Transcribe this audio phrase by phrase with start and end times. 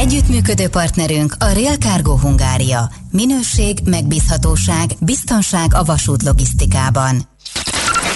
[0.00, 2.90] Együttműködő partnerünk a Real Cargo Hungária.
[3.10, 7.16] Minőség, megbízhatóság, biztonság a vasút logisztikában.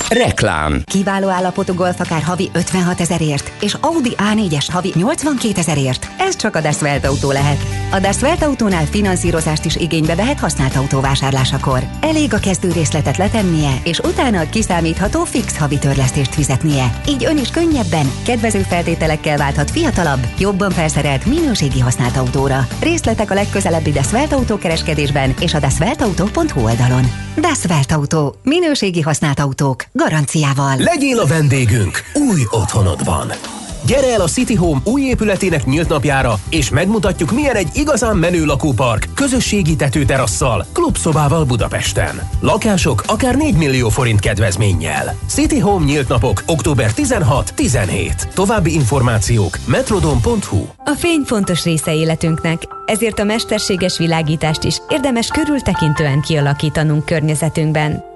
[0.09, 0.83] Reklám.
[0.85, 6.09] Kiváló állapotú golf akár havi 56 ezerért, és Audi A4-es havi 82 ezerért.
[6.19, 7.84] Ez csak a Dasvelt autó lehet.
[7.95, 11.83] A Dasvelt autónál finanszírozást is igénybe vehet használt autó vásárlásakor.
[12.01, 17.01] Elég a kezdő részletet letennie, és utána kiszámítható fix havi törlesztést fizetnie.
[17.09, 22.67] Így ön is könnyebben, kedvező feltételekkel válthat fiatalabb, jobban felszerelt minőségi használt autóra.
[22.81, 27.05] Részletek a legközelebbi Dasvelt autó kereskedésben és a dasveltautó.hu oldalon.
[27.37, 28.35] Dasvelt autó.
[28.43, 30.77] Minőségi használt autók garanciával.
[30.77, 33.33] Legyél a vendégünk új otthonodban.
[33.87, 38.45] Gyere el a City Home új épületének nyílt napjára, és megmutatjuk, milyen egy igazán menő
[38.45, 42.29] lakópark, közösségi tetőterasszal, klubszobával Budapesten.
[42.41, 45.17] Lakások akár 4 millió forint kedvezménnyel.
[45.29, 48.33] City Home nyílt napok október 16-17.
[48.35, 56.21] További információk metrodon.hu A fény fontos része életünknek, ezért a mesterséges világítást is érdemes körültekintően
[56.21, 58.14] kialakítanunk környezetünkben.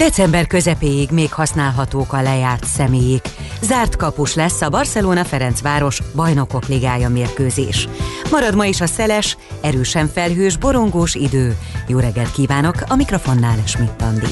[0.00, 3.28] December közepéig még használhatók a lejárt személyik.
[3.62, 7.88] Zárt kapus lesz a Barcelona-Ferencváros bajnokok ligája mérkőzés.
[8.30, 11.56] Marad ma is a szeles, erősen felhős, borongós idő.
[11.86, 14.26] Jó reggelt kívánok, a mikrofonnál Schmidt Andi.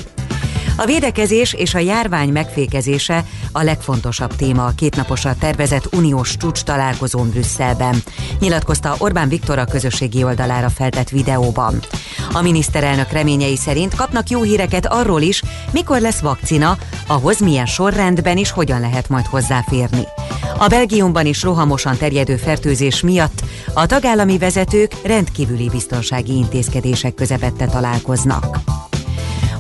[0.81, 7.31] A védekezés és a járvány megfékezése a legfontosabb téma a kétnaposra tervezett uniós csúcs találkozón
[7.31, 8.03] Brüsszelben,
[8.41, 11.81] nyilatkozta Orbán Viktor a közösségi oldalára feltett videóban.
[12.33, 18.37] A miniszterelnök reményei szerint kapnak jó híreket arról is, mikor lesz vakcina, ahhoz milyen sorrendben
[18.37, 20.03] és hogyan lehet majd hozzáférni.
[20.59, 23.43] A Belgiumban is rohamosan terjedő fertőzés miatt
[23.75, 28.59] a tagállami vezetők rendkívüli biztonsági intézkedések közepette találkoznak.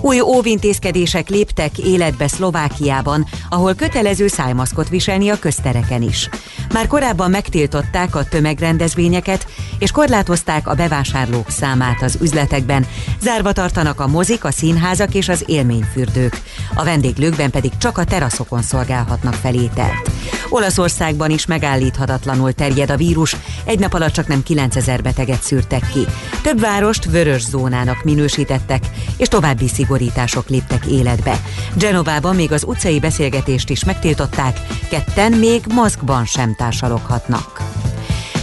[0.01, 6.29] Új óvintézkedések léptek életbe Szlovákiában, ahol kötelező szájmaszkot viselni a köztereken is.
[6.73, 9.47] Már korábban megtiltották a tömegrendezvényeket,
[9.79, 12.87] és korlátozták a bevásárlók számát az üzletekben,
[13.21, 16.43] zárva tartanak a mozik, a színházak és az élményfürdők.
[16.75, 20.11] A vendéglőkben pedig csak a teraszokon szolgálhatnak felételt.
[20.49, 26.07] Olaszországban is megállíthatatlanul terjed a vírus, egy nap alatt csak nem 9000 beteget szűrtek ki.
[26.43, 28.85] Több várost vörös zónának minősítettek,
[29.17, 31.41] és további szigorítások léptek életbe.
[31.75, 34.61] Genovában még az utcai beszélgetést is megtiltották,
[34.91, 37.63] ketten még maszkban sem társaloghatnak.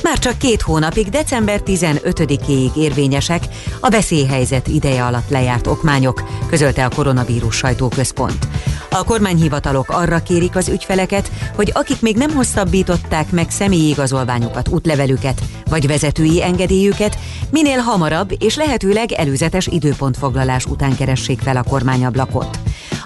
[0.05, 3.43] Már csak két hónapig, december 15-éig érvényesek
[3.79, 8.47] a veszélyhelyzet ideje alatt lejárt okmányok, közölte a koronavírus sajtóközpont.
[8.89, 15.41] A kormányhivatalok arra kérik az ügyfeleket, hogy akik még nem hosszabbították meg személyi igazolványukat, útlevelüket
[15.69, 17.17] vagy vezetői engedélyüket,
[17.49, 22.59] minél hamarabb és lehetőleg előzetes időpontfoglalás után keressék fel a kormányablakot.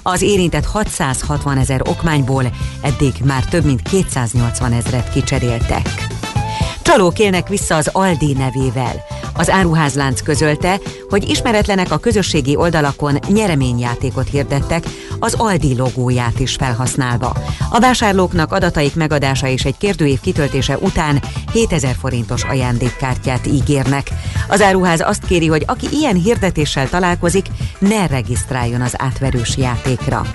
[0.04, 2.44] Az érintett 660 ezer okmányból
[2.82, 6.18] eddig már több mint 280 ezret kicseréltek.
[6.82, 9.06] Csalók élnek vissza az Aldi nevével.
[9.34, 10.80] Az áruházlánc közölte,
[11.10, 14.84] hogy ismeretlenek a közösségi oldalakon nyereményjátékot hirdettek,
[15.20, 17.36] az Aldi logóját is felhasználva.
[17.70, 21.22] A vásárlóknak adataik megadása és egy kérdőív kitöltése után
[21.54, 24.10] 7000 forintos ajándékkártyát ígérnek.
[24.48, 27.46] Az áruház azt kéri, hogy aki ilyen hirdetéssel találkozik,
[27.80, 30.26] ne regisztráljon az átverős játékra.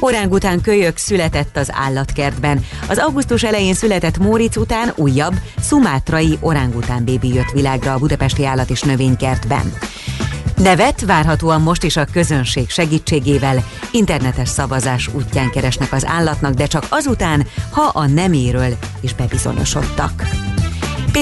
[0.00, 2.64] Orángután kölyök született az állatkertben.
[2.88, 8.70] Az augusztus elején született Móricz után újabb, szumátrai orángután bébi jött világra a Budapesti Állat
[8.70, 9.72] és Növénykertben.
[10.56, 16.86] Nevet várhatóan most is a közönség segítségével internetes szavazás útján keresnek az állatnak, de csak
[16.88, 20.45] azután, ha a neméről is bebizonyosodtak.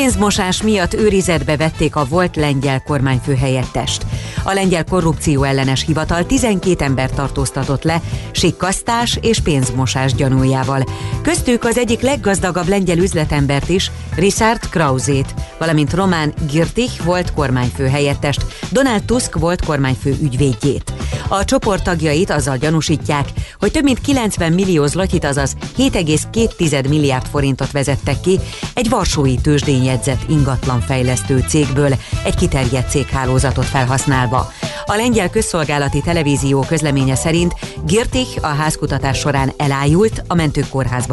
[0.01, 4.07] Pénzmosás miatt őrizetbe vették a volt lengyel kormányfő helyettest.
[4.45, 8.01] A lengyel korrupció ellenes hivatal 12 ember tartóztatott le
[8.31, 10.85] sikkasztás és pénzmosás gyanújával.
[11.23, 18.47] Köztük az egyik leggazdagabb lengyel üzletembert is, Richard Krauzét, valamint Román Girtich volt kormányfő helyettest,
[18.71, 20.93] Donald Tusk volt kormányfő ügyvédjét.
[21.29, 27.71] A csoport tagjait azzal gyanúsítják, hogy több mint 90 millió zlotyit, azaz 7,2 milliárd forintot
[27.71, 28.41] vezettek ki
[28.75, 31.95] egy varsói tőzsdén jegyzett ingatlanfejlesztő cégből
[32.25, 34.53] egy kiterjedt céghálózatot felhasználva használva.
[34.87, 37.55] A lengyel közszolgálati televízió közleménye szerint
[37.87, 40.69] Girtich a házkutatás során elájult, a mentők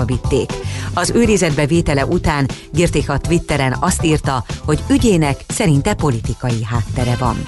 [0.06, 0.54] vitték.
[0.94, 7.46] Az őrizetbe vétele után Girtich a Twitteren azt írta, hogy ügyének szerinte politikai háttere van.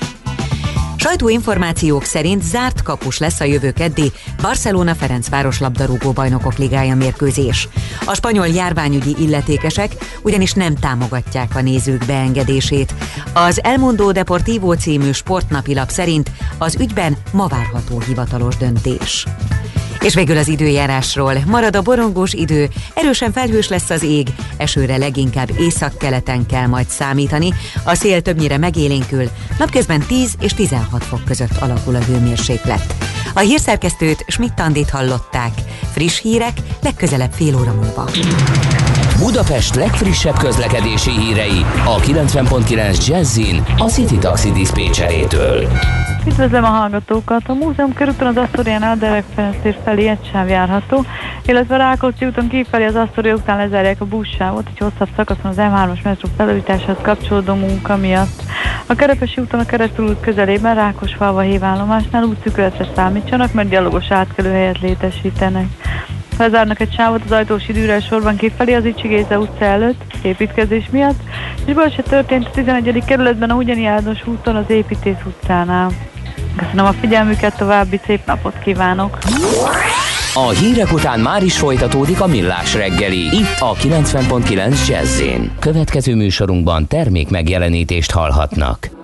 [1.04, 4.12] Sajtóinformációk szerint zárt kapus lesz a jövő keddi
[4.42, 7.68] Barcelona-Ferencváros labdarúgó bajnokok ligája mérkőzés.
[8.06, 9.92] A spanyol járványügyi illetékesek
[10.22, 12.94] ugyanis nem támogatják a nézők beengedését.
[13.34, 19.26] Az Elmondó Deportivo című sportnapilap szerint az ügyben ma várható hivatalos döntés.
[20.04, 21.34] És végül az időjárásról.
[21.46, 24.28] Marad a borongós idő, erősen felhős lesz az ég,
[24.58, 27.54] esőre leginkább északkeleten kell majd számítani,
[27.84, 29.30] a szél többnyire megélénkül,
[29.60, 32.96] napközben 10 és 16 fok között alakul a hőmérséklet.
[33.34, 35.54] A hírszerkesztőt Schmidt-Tandit hallották.
[35.94, 38.10] Friss hírek legközelebb fél óra múlva.
[39.18, 45.68] Budapest legfrissebb közlekedési hírei a 90.9 Jazzin a City Taxi Dispécsejétől.
[46.28, 47.42] Üdvözlöm a hallgatókat!
[47.48, 51.06] A múzeum körúton az Asztoriánál Derek Ferenc felé egy sáv járható,
[51.46, 55.56] illetve a Rákóczi úton kifelé az Asztori után lezárják a buszsávot, egy hosszabb szakaszon az
[55.60, 58.44] M3-as metró felújításhoz kapcsolódó munka miatt.
[58.86, 65.66] A Kerepesi úton a Keresztül út közelében Rákosfalva hívállomásnál útszükületre számítsanak, mert gyalogos átkelőhelyet létesítenek.
[66.38, 71.20] Lezárnak egy sávot az ajtós időre sorban kifelé az Icsigéze utca előtt, építkezés miatt,
[71.66, 73.04] és baleset történt a 11.
[73.06, 75.90] kerületben a Ugyaniárdos úton az Építész utcánál.
[76.58, 79.18] Köszönöm a figyelmüket, további szép napot kívánok!
[80.34, 85.22] A hírek után már is folytatódik a millás reggeli, itt a 90.9 jazz
[85.60, 89.03] Következő műsorunkban termék megjelenítést hallhatnak.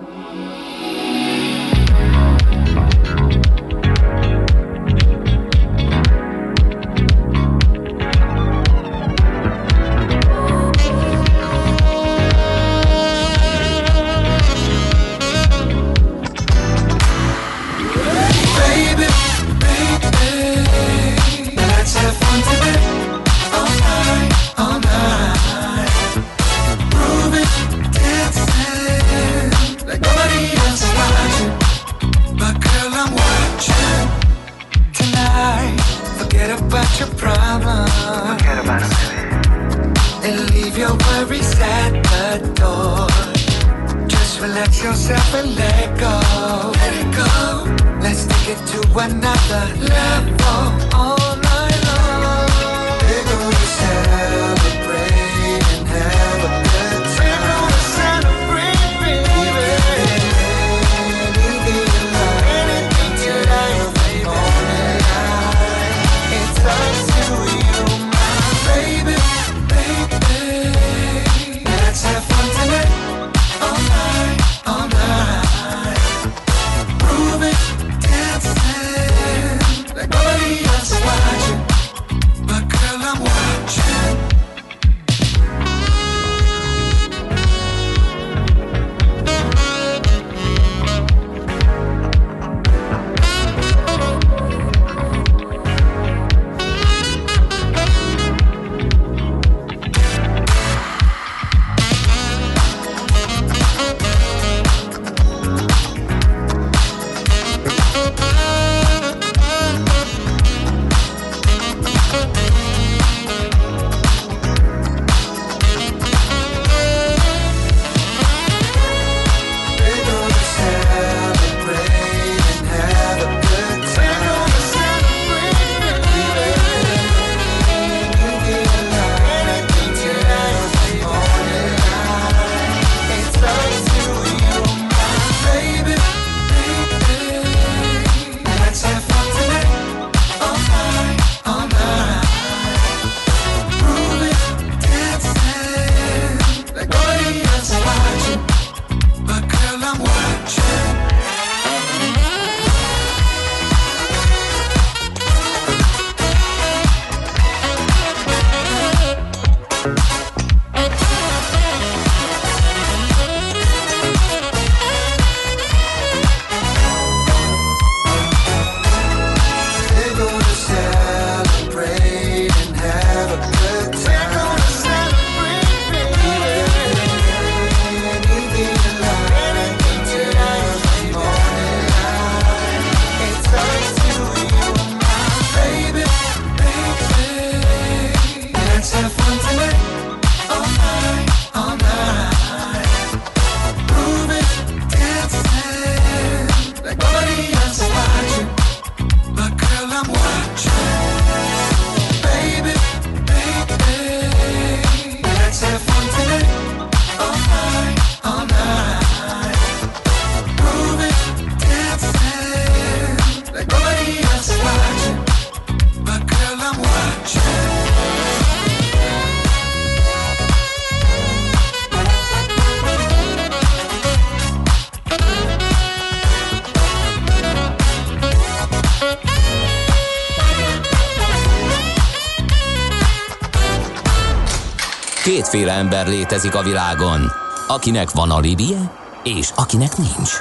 [235.49, 237.31] Kétféle ember létezik a világon,
[237.67, 238.91] akinek van alibije,
[239.23, 240.31] és akinek nincs.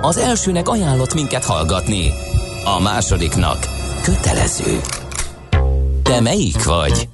[0.00, 2.12] Az elsőnek ajánlott minket hallgatni,
[2.64, 3.58] a másodiknak
[4.02, 4.80] kötelező.
[6.02, 7.08] Te melyik vagy?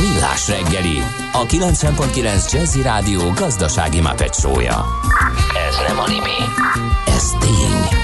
[0.00, 4.84] Millás reggeli, a 90.9 Jazzy Rádió gazdasági mapetsója.
[5.68, 6.38] Ez nem animi,
[7.06, 8.02] ez tény.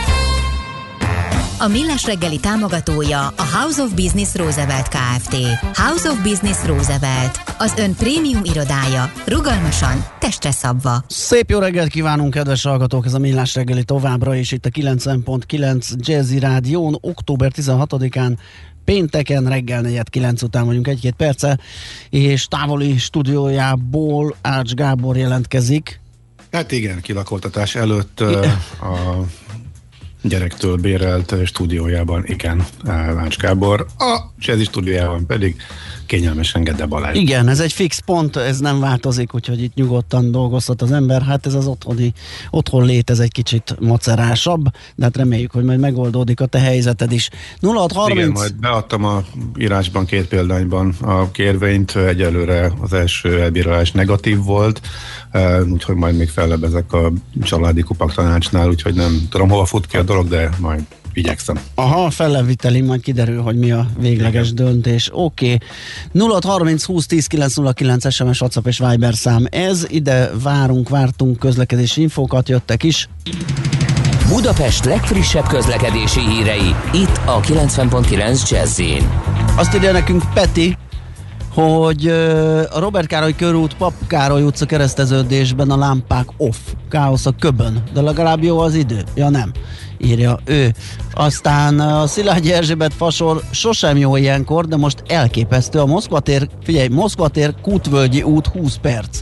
[1.59, 5.37] A Millás reggeli támogatója a House of Business Roosevelt Kft.
[5.75, 11.05] House of Business Roosevelt, az ön prémium irodája, rugalmasan, testre szabva.
[11.07, 13.07] Szép jó reggelt kívánunk, kedves hallgatók!
[13.07, 18.37] Ez a Millás reggeli továbbra is itt a 90.9 Jazzy Rádión, október 16-án
[18.85, 21.59] pénteken reggel 4-9 után vagyunk egy-két perce,
[22.11, 26.01] és távoli stúdiójából Ács Gábor jelentkezik.
[26.53, 29.25] Hát igen, kilakoltatás előtt a
[30.23, 35.57] gyerektől bérelt stúdiójában, igen, Lács Gábor, a Jazzy stúdiójában pedig
[36.07, 37.17] kényelmesen Gede Balázs.
[37.17, 41.23] Igen, ez egy fix pont, ez nem változik, úgyhogy itt nyugodtan dolgozhat az ember.
[41.23, 42.13] Hát ez az otthoni,
[42.51, 47.13] otthon lét, ez egy kicsit macerásabb, de hát reméljük, hogy majd megoldódik a te helyzeted
[47.13, 47.31] is.
[47.61, 48.19] 0630...
[48.19, 49.23] Igen, majd beadtam a
[49.59, 54.81] írásban két példányban a kérvényt, egyelőre az első elbírálás negatív volt,
[55.73, 57.13] úgyhogy majd még fellebezek a
[57.43, 60.81] családi kupak tanácsnál, úgyhogy nem tudom, hova fut ki a dolog, de majd
[61.13, 61.61] igyekszem.
[61.75, 64.65] Aha, felleviteli, majd kiderül, hogy mi a végleges Igen.
[64.65, 65.11] döntés.
[65.13, 65.59] Oké.
[66.13, 66.39] Okay.
[66.41, 69.47] 30 20 10 909 SMS, WhatsApp és Viber szám.
[69.51, 73.09] Ez ide várunk, vártunk közlekedési infókat, jöttek is.
[74.29, 78.81] Budapest legfrissebb közlekedési hírei, itt a 90.9 jazz
[79.57, 80.77] Azt írja nekünk Peti,
[81.55, 82.07] hogy
[82.71, 86.57] a Robert Károly körút, Pap Károly utca kereszteződésben a lámpák off,
[86.89, 89.05] káosz a köbön, de legalább jó az idő.
[89.15, 89.53] Ja nem,
[90.03, 90.75] írja ő.
[91.15, 95.79] Aztán a Szilágyi Erzsébet fasor sosem jó ilyenkor, de most elképesztő.
[95.79, 99.21] A Moszkva tér, figyelj, Moszkva tér Kútvölgyi út 20 perc.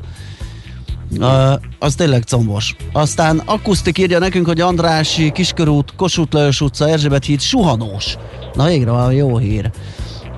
[1.19, 2.77] Uh, az tényleg combos.
[2.93, 8.17] Aztán akusztik írja nekünk, hogy Andrási, Kiskörút, Kossuth Lajos utca, Erzsébet híd suhanós.
[8.55, 9.71] Na végre van jó hír.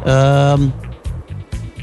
[0.05, 0.61] Uh,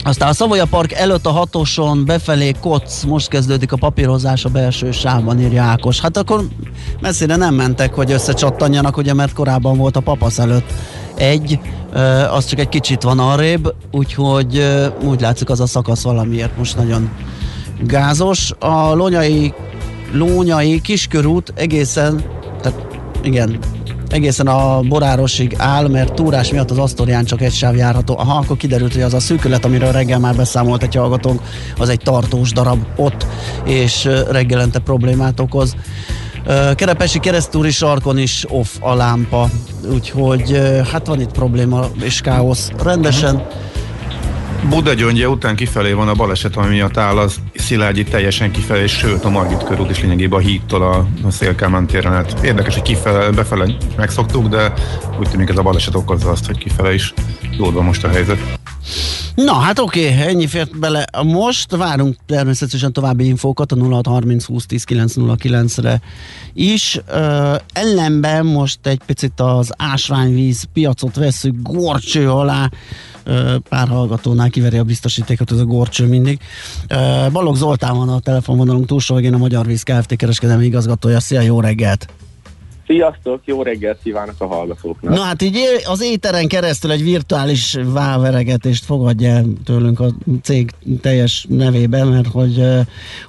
[0.07, 4.91] aztán a Szavoya Park előtt a hatoson befelé Koc, most kezdődik a papírozás a belső
[4.91, 5.99] sávban, írja Ákos.
[5.99, 6.47] Hát akkor
[6.99, 10.73] messzire nem mentek, hogy összecsattanjanak, ugye, mert korábban volt a papasz előtt
[11.15, 11.59] egy,
[12.31, 14.63] az csak egy kicsit van arrébb, úgyhogy
[15.03, 17.09] úgy látszik az a szakasz valamiért most nagyon
[17.83, 18.51] gázos.
[18.59, 19.53] A lonyai,
[20.11, 22.23] lónyai kiskörút egészen,
[22.61, 22.87] tehát
[23.23, 23.59] igen,
[24.09, 28.17] egészen a Borárosig áll, mert túrás miatt az Asztorián csak egy sáv járható.
[28.17, 31.41] Aha, akkor kiderült, hogy az a szűkület, amiről reggel már beszámolt egy hallgatónk,
[31.77, 33.25] az egy tartós darab ott,
[33.65, 35.75] és reggelente problémát okoz.
[36.75, 39.49] Kerepesi keresztúri sarkon is off a lámpa,
[39.93, 40.61] úgyhogy
[40.91, 43.35] hát van itt probléma és káosz rendesen.
[43.35, 43.66] Uh-huh
[44.63, 49.23] Buda gyöngye után kifelé van a baleset, ami miatt áll az Szilágyi teljesen kifelé, sőt
[49.23, 52.11] a Margit körút is lényegében a hídtól a, a Szélkámán téren.
[52.11, 54.73] Hát érdekes, hogy kifele, befele megszoktuk, de
[55.19, 57.13] úgy tűnik ez a baleset okozza azt, hogy kifele is
[57.57, 58.39] jódva most a helyzet.
[59.45, 61.05] Na, hát oké, okay, ennyi fért bele.
[61.23, 66.01] Most várunk természetesen további infókat a 0630 20 10 909 re
[66.53, 66.99] is.
[67.09, 72.69] Uh, ellenben most egy picit az ásványvíz piacot veszük gorcső alá
[73.69, 76.39] pár hallgatónál kiveri a biztosítékot, ez a gorcső mindig.
[77.31, 80.15] Balog Zoltán van a telefonvonalunk túlsó végén a Magyar Víz Kft.
[80.15, 81.19] kereskedelmi igazgatója.
[81.19, 82.07] Szia, jó reggelt!
[82.87, 85.13] Sziasztok, jó reggelt kívánok a hallgatóknak!
[85.13, 90.07] Na hát így az éteren keresztül egy virtuális váveregetést fogadja tőlünk a
[90.41, 92.59] cég teljes nevében, mert hogy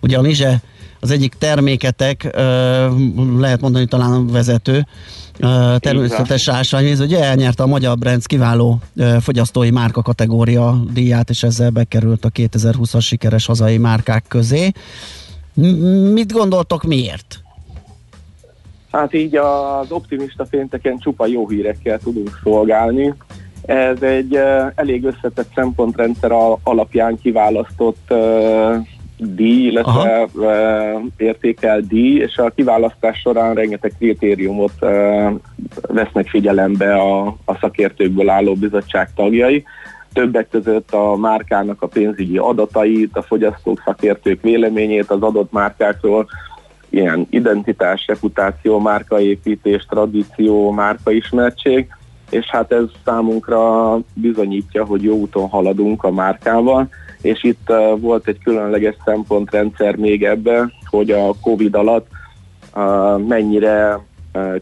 [0.00, 0.62] uh, Nizse
[1.00, 2.40] az egyik terméketek, uh,
[3.38, 4.86] lehet mondani talán a vezető,
[5.78, 8.80] természetes ásványvíz, ugye elnyerte a Magyar Brands kiváló
[9.20, 14.72] fogyasztói márka kategória díját, és ezzel bekerült a 2020-as sikeres hazai márkák közé.
[16.12, 17.42] Mit gondoltok miért?
[18.92, 23.14] Hát így az optimista pénteken csupa jó hírekkel tudunk szolgálni.
[23.62, 24.40] Ez egy
[24.74, 28.12] elég összetett szempontrendszer alapján kiválasztott
[29.18, 34.72] díj, illetve uh, értékel díj, és a kiválasztás során rengeteg kritériumot
[35.88, 39.64] vesznek figyelembe a, a szakértőkből álló bizottság tagjai.
[40.12, 46.26] Többek között a márkának a pénzügyi adatait, a fogyasztók szakértők véleményét az adott márkákról,
[46.90, 51.88] ilyen identitás, reputáció, márkaépítés, tradíció, márkaismertség,
[52.30, 56.88] és hát ez számunkra bizonyítja, hogy jó úton haladunk a márkával,
[57.22, 62.06] és itt volt egy különleges szempontrendszer még ebbe, hogy a Covid alatt
[63.26, 64.00] mennyire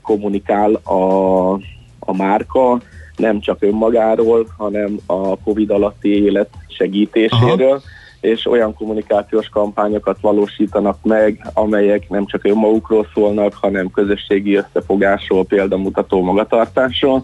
[0.03, 1.53] kommunikál a,
[1.99, 2.81] a márka,
[3.17, 7.81] nem csak önmagáról, hanem a Covid alatti élet segítéséről, Aha.
[8.27, 16.23] És olyan kommunikációs kampányokat valósítanak meg, amelyek nem csak önmagukról szólnak, hanem közösségi összefogásról, példamutató
[16.23, 17.23] magatartásról,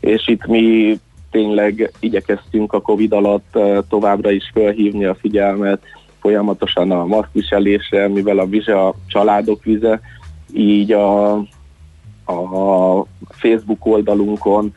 [0.00, 0.98] és itt mi
[1.30, 5.82] tényleg igyekeztünk a Covid alatt továbbra is felhívni a figyelmet
[6.20, 10.00] folyamatosan a maszkviselésre, mivel a vize a családok vize,
[10.52, 11.32] így a,
[12.24, 14.74] a Facebook oldalunkon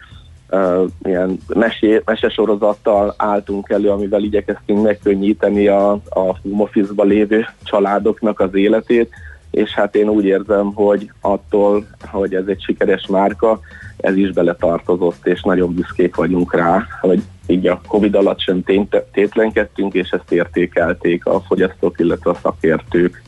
[0.52, 8.40] uh, ilyen mesé, mesesorozattal álltunk elő, amivel igyekeztünk megkönnyíteni a, a home office lévő családoknak
[8.40, 9.10] az életét,
[9.52, 13.60] és hát én úgy érzem, hogy attól, hogy ez egy sikeres márka,
[13.98, 18.64] ez is beletartozott, és nagyon büszkék vagyunk rá, hogy így a Covid alatt sem
[19.12, 23.22] tétlenkedtünk, és ezt értékelték a fogyasztók, illetve a szakértők.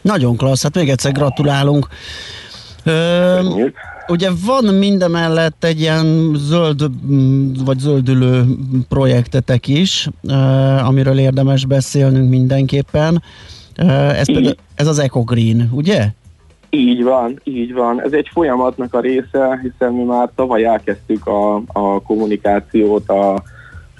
[0.00, 1.86] Nagyon klassz, hát még egyszer gratulálunk.
[2.84, 3.40] Ö,
[4.08, 6.90] ugye van mindemellett egy ilyen zöld
[7.64, 8.44] vagy zöldülő
[8.88, 10.08] projektetek is,
[10.84, 13.22] amiről érdemes beszélnünk mindenképpen.
[13.76, 16.06] Ez, például, ez az EcoGreen, ugye?
[16.70, 18.02] Így van, így van.
[18.02, 23.42] Ez egy folyamatnak a része, hiszen mi már tavaly elkezdtük a, a kommunikációt a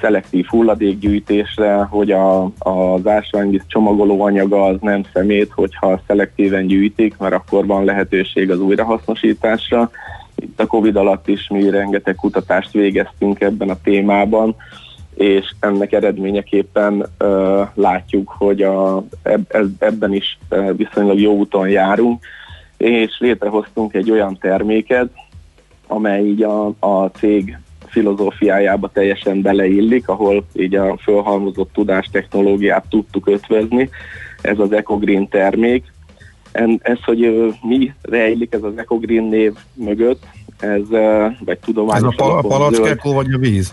[0.01, 7.67] szelektív hulladékgyűjtésre, hogy a, az ásványvíz csomagolóanyaga az nem szemét, hogyha szelektíven gyűjtik, mert akkor
[7.67, 9.91] van lehetőség az újrahasznosításra.
[10.35, 14.57] Itt a Covid alatt is mi rengeteg kutatást végeztünk ebben a témában,
[15.15, 20.39] és ennek eredményeképpen uh, látjuk, hogy a, eb, ebben is
[20.77, 22.25] viszonylag jó úton járunk,
[22.77, 25.09] és létrehoztunk egy olyan terméket,
[25.87, 33.29] amely így a, a cég filozófiájába teljesen beleillik, ahol így a fölhalmozott tudás technológiát tudtuk
[33.29, 33.91] ötvözni.
[34.41, 35.93] Ez az EcoGreen termék.
[36.79, 40.23] Ez, hogy mi rejlik ez az EcoGreen név mögött,
[40.61, 40.89] ez
[41.45, 42.15] vagy tudományos...
[42.15, 43.73] Ez a palackekó vagy a víz?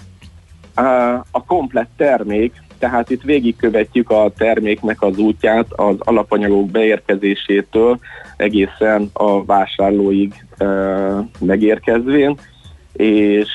[1.31, 7.99] A komplett termék, tehát itt végigkövetjük a terméknek az útját az alapanyagok beérkezésétől
[8.37, 10.65] egészen a vásárlóig e,
[11.39, 12.37] megérkezvén,
[12.93, 13.49] és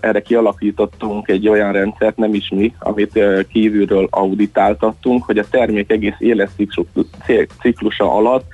[0.00, 6.16] erre kialakítottunk egy olyan rendszert, nem is mi, amit kívülről auditáltattunk, hogy a termék egész
[6.18, 8.44] életciklusa alatt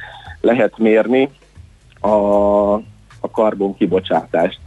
[0.40, 1.30] lehet mérni
[2.00, 2.08] a,
[3.20, 4.58] a karbon kibocsátást.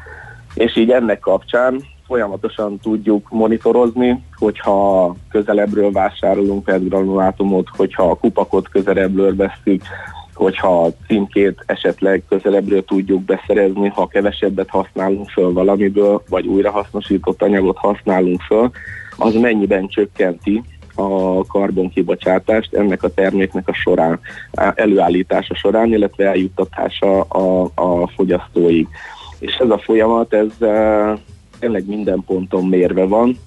[0.54, 9.36] És így ennek kapcsán folyamatosan tudjuk monitorozni, hogyha közelebbről vásárolunk petgranulátumot, hogyha a kupakot közelebbről
[9.36, 9.84] veszünk,
[10.34, 17.78] hogyha a címkét esetleg közelebbről tudjuk beszerezni, ha kevesebbet használunk föl valamiből, vagy újrahasznosított anyagot
[17.78, 18.72] használunk föl,
[19.18, 20.64] az mennyiben csökkenti
[20.96, 24.20] a karbonkibocsátást ennek a terméknek a során,
[24.76, 28.88] előállítása során, illetve eljuttatása a, a fogyasztóig.
[29.40, 30.52] És ez a folyamat, ez
[31.60, 33.40] tényleg minden ponton mérve van,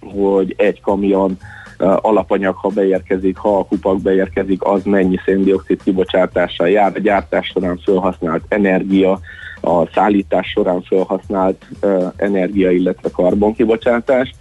[0.00, 1.38] hogy egy kamion
[1.82, 7.80] alapanyag, ha beérkezik, ha a kupak beérkezik, az mennyi széndiokszid kibocsátással jár, a gyártás során
[7.84, 9.20] felhasznált energia,
[9.60, 14.34] a szállítás során felhasznált uh, energia, illetve karbonkibocsátás.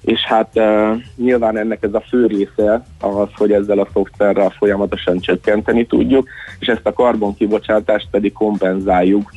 [0.00, 5.18] És hát uh, nyilván ennek ez a fő része az, hogy ezzel a szoftverrel folyamatosan
[5.20, 9.32] csökkenteni tudjuk, és ezt a karbonkibocsátást pedig kompenzáljuk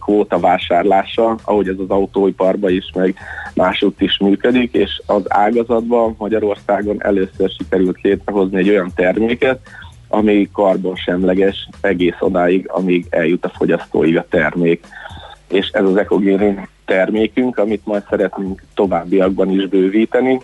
[0.00, 3.14] kvóta vásárlása, ahogy ez az autóiparban is, meg
[3.54, 9.60] másutt is működik, és az ágazatban Magyarországon először sikerült létrehozni egy olyan terméket,
[10.08, 14.84] ami karbonsemleges egész odáig, amíg eljut a fogyasztóig a termék.
[15.48, 20.40] És ez az ekogén termékünk, amit majd szeretnénk továbbiakban is bővíteni,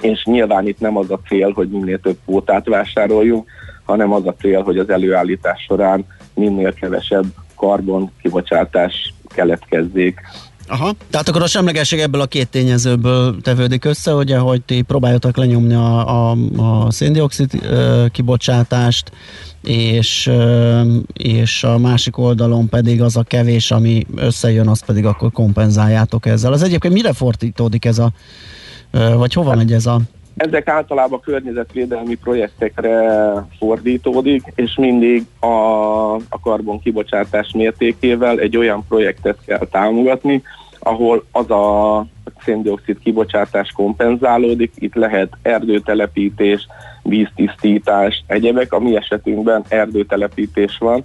[0.00, 3.48] és nyilván itt nem az a cél, hogy minél több kvótát vásároljunk,
[3.84, 7.24] hanem az a cél, hogy az előállítás során minél kevesebb
[7.56, 10.20] karbon kibocsátás keletkezzék.
[10.68, 15.36] Aha, tehát akkor a semlegesség ebből a két tényezőből tevődik össze, ugye, hogy ti próbáljatok
[15.36, 17.50] lenyomni a, a, a széndiokszid
[18.12, 19.10] kibocsátást,
[19.62, 20.30] és,
[21.12, 26.52] és a másik oldalon pedig az a kevés, ami összejön, azt pedig akkor kompenzáljátok ezzel.
[26.52, 28.12] Az egyébként mire fordítódik ez a,
[28.90, 30.00] vagy hova megy ez a
[30.36, 33.00] ezek általában környezetvédelmi projektekre
[33.58, 35.46] fordítódik, és mindig a,
[36.14, 40.42] a karbon kibocsátás mértékével egy olyan projektet kell támogatni,
[40.78, 42.06] ahol az a
[42.44, 46.66] széndiokszid kibocsátás kompenzálódik, itt lehet erdőtelepítés,
[47.02, 51.04] víztisztítás, egyebek, a mi esetünkben erdőtelepítés van,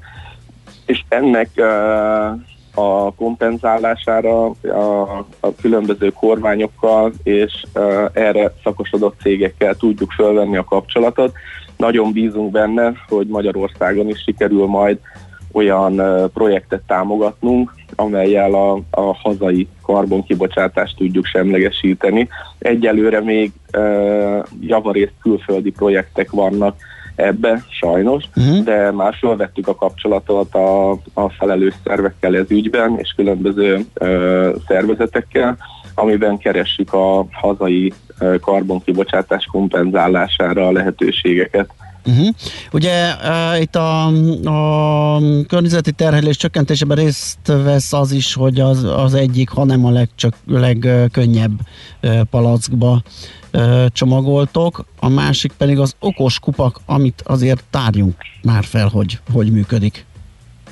[0.85, 2.41] és ennek uh,
[2.73, 7.65] a kompenzálására a, a különböző kormányokkal és
[8.13, 11.33] erre szakosodott cégekkel tudjuk fölvenni a kapcsolatot.
[11.77, 14.99] Nagyon bízunk benne, hogy Magyarországon is sikerül majd
[15.51, 16.01] olyan
[16.33, 22.27] projektet támogatnunk, amelyel a, a hazai karbonkibocsátást tudjuk semlegesíteni.
[22.59, 23.79] Egyelőre még e,
[24.59, 26.75] javarészt külföldi projektek vannak
[27.15, 28.63] ebbe, sajnos, uh-huh.
[28.63, 34.07] de már felvettük a kapcsolatot a, a felelős szervekkel ez ügyben, és különböző e,
[34.67, 35.57] szervezetekkel,
[35.95, 37.93] amiben keressük a hazai
[38.41, 41.69] karbonkibocsátás kompenzálására a lehetőségeket.
[42.05, 42.27] Uh-huh.
[42.71, 44.05] Ugye uh, itt a,
[44.43, 49.89] a környezeti terhelés csökkentésében részt vesz az is, hogy az, az egyik, ha nem a
[49.89, 51.59] legcsök, legkönnyebb
[52.03, 53.01] uh, palackba
[53.53, 59.51] uh, csomagoltok, a másik pedig az okos kupak, amit azért tárjunk már fel, hogy hogy
[59.51, 60.05] működik.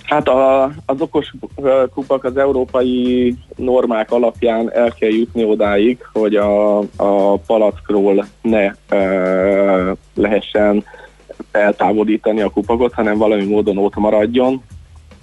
[0.10, 1.34] Hát a, az okos
[1.94, 9.96] kupak az európai normák alapján el kell jutni odáig, hogy a, a palackról ne e,
[10.13, 10.84] lehessen
[11.52, 14.64] eltávolítani a kupakot, hanem valami módon ott maradjon,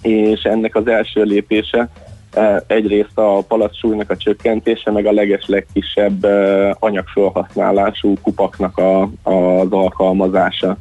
[0.01, 1.89] és ennek az első lépése
[2.33, 9.71] e, egyrészt a palacsúlynak a csökkentése, meg a leges legkisebb e, anyagfelhasználású kupaknak a, az
[9.71, 10.77] alkalmazása.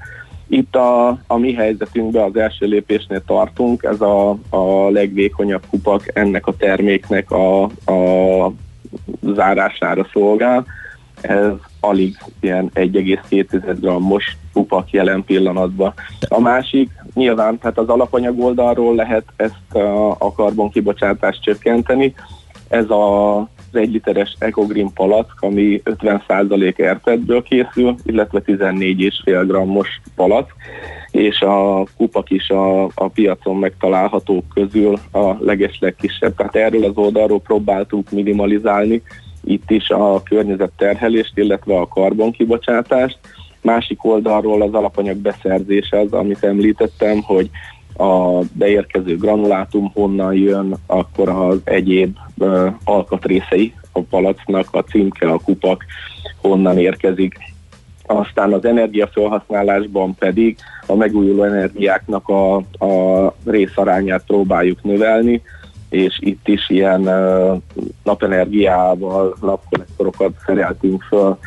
[0.49, 6.47] Itt a, a mi helyzetünkben az első lépésnél tartunk, ez a, a legvékonyabb kupak ennek
[6.47, 8.53] a terméknek a, a
[9.21, 10.67] zárására szolgál.
[11.21, 11.51] Ez
[11.87, 15.94] alig ilyen 1,2 grammos kupak jelen pillanatban.
[16.29, 22.14] A másik nyilván, tehát az alapanyag oldalról lehet ezt a, a karbonkibocsátást csökkenteni.
[22.68, 30.55] Ez a az 1 literes EcoGreen palack, ami 50% erpedből készül, illetve 14,5 grammos palack,
[31.11, 36.35] és a kupak is a, a piacon megtalálhatók közül a legeslegkisebb.
[36.35, 39.03] Tehát erről az oldalról próbáltuk minimalizálni
[39.47, 43.19] itt is a környezetterhelést, illetve a karbonkibocsátást.
[43.63, 47.51] Másik oldalról az alapanyag beszerzése az, amit említettem, hogy
[47.97, 55.39] a beérkező granulátum honnan jön, akkor az egyéb uh, alkatrészei a palacnak, a címke, a
[55.39, 55.85] kupak
[56.41, 57.39] honnan érkezik.
[58.07, 60.57] Aztán az energiafelhasználásban pedig
[60.87, 65.43] a megújuló energiáknak a, a részarányát próbáljuk növelni,
[65.88, 67.01] és itt is ilyen
[68.03, 71.38] napenergiával napkollektorokat szereltünk föl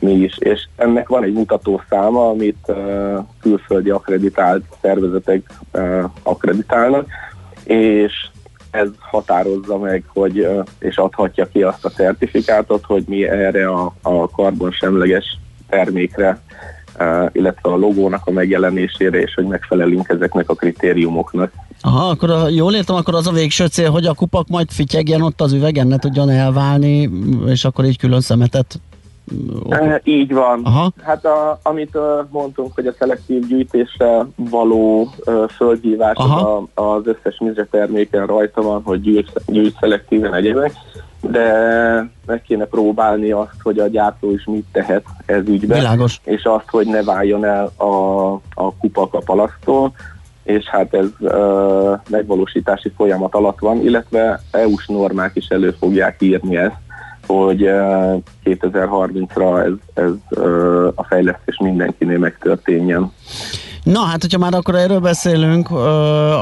[0.00, 2.72] mi is, és ennek van egy mutató száma, amit
[3.40, 5.52] külföldi akreditált szervezetek
[6.22, 7.06] akreditálnak,
[7.64, 8.12] és
[8.70, 14.30] ez határozza meg, hogy, és adhatja ki azt a certifikátot, hogy mi erre a, a
[14.30, 16.40] karbonsemleges termékre,
[17.32, 21.52] illetve a logónak a megjelenésére, és hogy megfelelünk ezeknek a kritériumoknak.
[21.80, 25.22] Aha, akkor a, jól értem, akkor az a végső cél, hogy a kupak majd fityegjen
[25.22, 27.10] ott az üvegen, ne tudjon elválni,
[27.46, 28.80] és akkor így külön szemetet
[29.68, 30.60] E, így van.
[30.64, 30.92] Aha.
[31.02, 37.38] Hát a, amit uh, mondtunk, hogy a szelektív gyűjtésre való uh, földhívás az, az összes
[37.38, 40.72] mizre terméken rajta van, hogy gyűjts, gyűjts szelektíven egyébek,
[41.20, 41.52] de
[42.26, 46.20] meg kéne próbálni azt, hogy a gyártó is mit tehet ez ügyben, Világos.
[46.24, 49.92] és azt, hogy ne váljon el a, a kupak a palasztól,
[50.48, 56.56] és hát ez uh, megvalósítási folyamat alatt van, illetve EU-s normák is elő fogják írni
[56.56, 56.76] ezt,
[57.26, 57.58] hogy
[58.44, 60.38] 2030-ra ez, ez
[60.94, 63.12] a fejlesztés mindenkinél megtörténjen.
[63.82, 65.70] Na hát, hogyha már akkor erről beszélünk,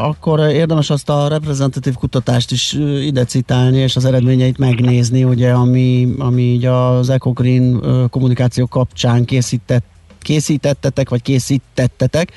[0.03, 6.15] akkor érdemes azt a reprezentatív kutatást is ide citálni, és az eredményeit megnézni, ugye, ami,
[6.19, 9.85] ami így az EcoGreen kommunikáció kapcsán készített
[10.27, 12.33] készítettetek, vagy készítettetek,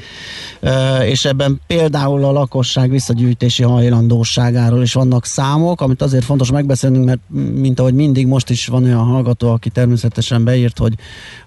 [1.06, 7.20] és ebben például a lakosság visszagyűjtési hajlandóságáról is vannak számok, amit azért fontos megbeszélnünk, mert
[7.54, 10.94] mint ahogy mindig, most is van olyan hallgató, aki természetesen beírt, hogy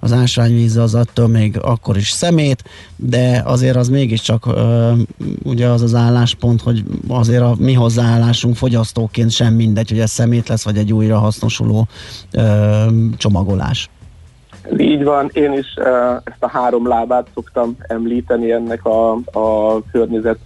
[0.00, 2.64] az ásványvíz az attól még akkor is szemét,
[2.96, 4.48] de azért az mégiscsak
[5.42, 10.48] ugye az az álláspont, hogy azért a mi hozzáállásunk fogyasztóként sem mindegy, hogy ez szemét
[10.48, 11.88] lesz, vagy egy újra hasznosuló
[13.16, 13.90] csomagolás.
[14.79, 15.87] Így van, én is uh,
[16.25, 20.38] ezt a három lábát szoktam említeni ennek a, a környezet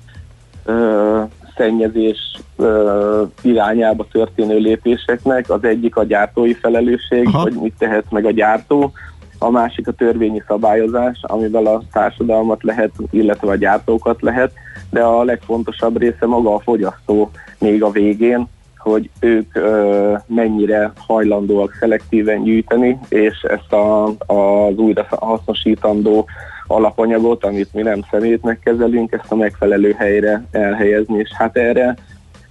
[0.66, 1.22] uh,
[1.56, 5.50] szennyezés uh, irányába történő lépéseknek.
[5.50, 7.40] Az egyik a gyártói felelősség, Aha.
[7.40, 8.92] hogy mit tehet meg a gyártó,
[9.38, 14.52] a másik a törvényi szabályozás, amivel a társadalmat lehet, illetve a gyártókat lehet,
[14.90, 18.48] de a legfontosabb része maga a fogyasztó még a végén,
[18.90, 26.26] hogy ők ö, mennyire hajlandóak szelektíven gyűjteni, és ezt a, az újra hasznosítandó
[26.66, 31.96] alapanyagot, amit mi nem szemétnek kezelünk, ezt a megfelelő helyre elhelyezni, és hát erre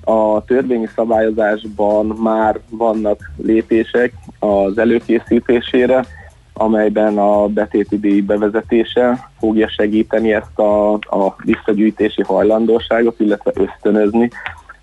[0.04, 6.06] a törvényi szabályozásban már vannak lépések az előkészítésére,
[6.54, 14.30] amelyben a betéti díj bevezetése fogja segíteni ezt a, a visszagyűjtési hajlandóságot, illetve ösztönözni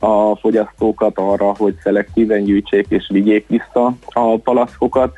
[0.02, 5.14] a fogyasztókat arra, hogy szelektíven gyűjtsék és vigyék vissza a palackokat,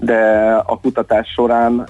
[0.00, 1.88] de a kutatás során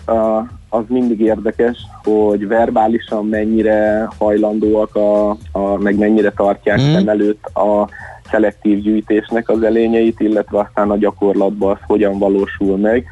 [0.69, 6.93] az mindig érdekes, hogy verbálisan mennyire hajlandóak, a, a, meg mennyire tartják mm.
[6.93, 7.89] szem előtt a
[8.31, 13.07] szelektív gyűjtésnek az elényeit, illetve aztán a gyakorlatban az hogyan valósul meg.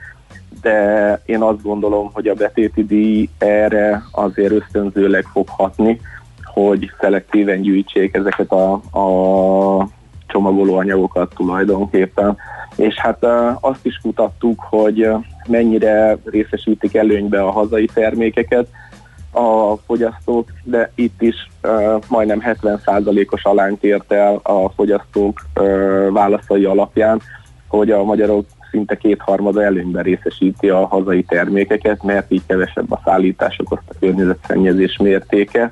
[0.63, 6.01] De én azt gondolom, hogy a betéti díj erre azért ösztönzőleg fog hatni,
[6.53, 9.89] hogy szelektíven gyűjtsék ezeket a, a
[10.27, 12.37] csomagolóanyagokat tulajdonképpen.
[12.77, 13.27] És hát
[13.61, 15.09] azt is kutattuk, hogy
[15.49, 18.69] mennyire részesítik előnybe a hazai termékeket
[19.33, 21.51] a fogyasztók, de itt is
[22.09, 25.41] majdnem 70%-os alányt ért el a fogyasztók
[26.11, 27.21] válaszai alapján,
[27.69, 33.59] hogy a magyarok szinte kétharmada előnyben részesíti a hazai termékeket, mert így kevesebb a szállítás
[33.59, 35.71] okozta környezetszennyezés mértéke,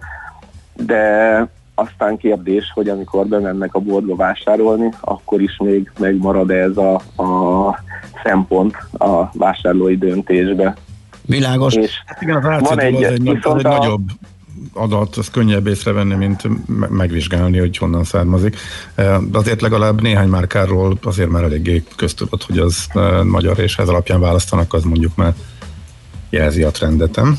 [0.87, 6.95] de aztán kérdés, hogy amikor bemennek a boltba vásárolni, akkor is még megmarad ez a,
[7.23, 7.83] a
[8.25, 10.77] szempont a vásárlói döntésbe.
[11.27, 11.75] Világos.
[11.75, 13.79] És hát igen, az van egy, az egy, az egy a...
[13.79, 14.03] nagyobb
[14.73, 16.43] adat, az könnyebb észrevenni, mint
[16.89, 18.57] megvizsgálni, hogy honnan származik.
[18.97, 22.87] De azért legalább néhány márkáról azért már eléggé köztudott, hogy az
[23.25, 25.35] magyar, és ez alapján választanak, az mondjuk már
[26.31, 27.39] jelzi a trendetem.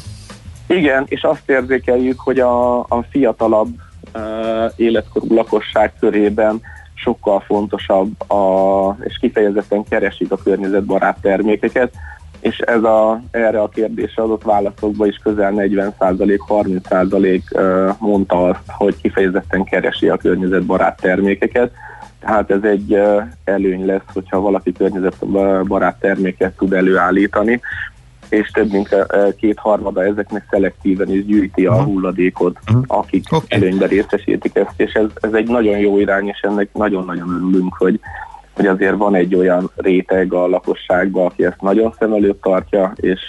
[0.69, 3.75] Igen, és azt érzékeljük, hogy a, a fiatalabb
[4.15, 6.61] uh, életkorú lakosság körében
[6.93, 11.93] sokkal fontosabb, a, és kifejezetten keresik a környezetbarát termékeket,
[12.39, 18.95] és ez a, erre a kérdésre adott válaszokban is közel 40%, 30% mondta azt, hogy
[19.01, 21.71] kifejezetten keresi a környezetbarát termékeket.
[22.19, 23.01] Tehát ez egy
[23.43, 27.61] előny lesz, hogyha valaki környezetbarát terméket tud előállítani,
[28.29, 28.89] és több mint
[29.37, 31.83] kétharmada ezeknek szelektíven is gyűjti a mhm.
[31.83, 32.83] hulladékot, uh-huh.
[32.87, 33.47] akik okay.
[33.49, 37.99] előnyben részesítik ezt, és ez, ez egy nagyon jó irány, és ennek nagyon-nagyon örülünk, hogy,
[38.55, 43.19] hogy azért van egy olyan réteg a lakosságban, aki ezt nagyon szem előtt tartja, és,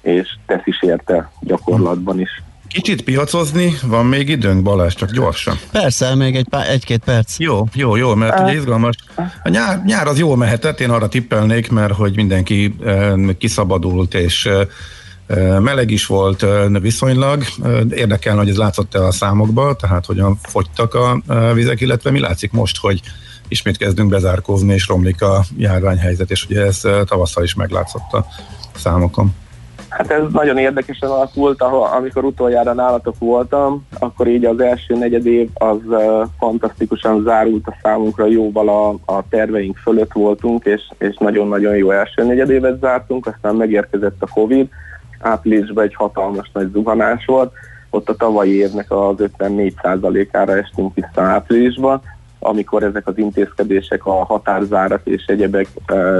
[0.00, 2.42] és tesz is érte gyakorlatban is.
[2.72, 5.58] Kicsit piacozni, van még időnk, Balázs, csak gyorsan.
[5.72, 7.38] Persze, még egy pár, egy-két perc.
[7.38, 8.96] Jó, jó, jó, mert uh, ugye izgalmas.
[9.42, 14.44] A nyár, nyár az jól mehetett, én arra tippelnék, mert hogy mindenki uh, kiszabadult, és
[14.44, 16.46] uh, meleg is volt
[16.80, 17.44] viszonylag.
[17.90, 21.22] Érdekelne, hogy ez látszott-e a számokba, tehát hogyan fogytak a
[21.54, 23.00] vizek, illetve mi látszik most, hogy
[23.48, 28.26] ismét kezdünk bezárkózni, és romlik a járványhelyzet, és ugye ez tavasszal is meglátszott a
[28.76, 29.34] számokon.
[29.96, 35.48] Hát ez nagyon érdekesen alakult, amikor utoljára nálatok voltam, akkor így az első negyed év
[35.54, 35.78] az
[36.38, 42.24] fantasztikusan zárult a számunkra, jóval a, a terveink fölött voltunk, és, és nagyon-nagyon jó első
[42.24, 44.68] negyed évet zártunk, aztán megérkezett a Covid,
[45.18, 47.52] áprilisban egy hatalmas nagy zuhanás volt,
[47.90, 52.02] ott a tavalyi évnek az 54%-ára estünk vissza áprilisban,
[52.38, 55.66] amikor ezek az intézkedések, a határzárak és egyebek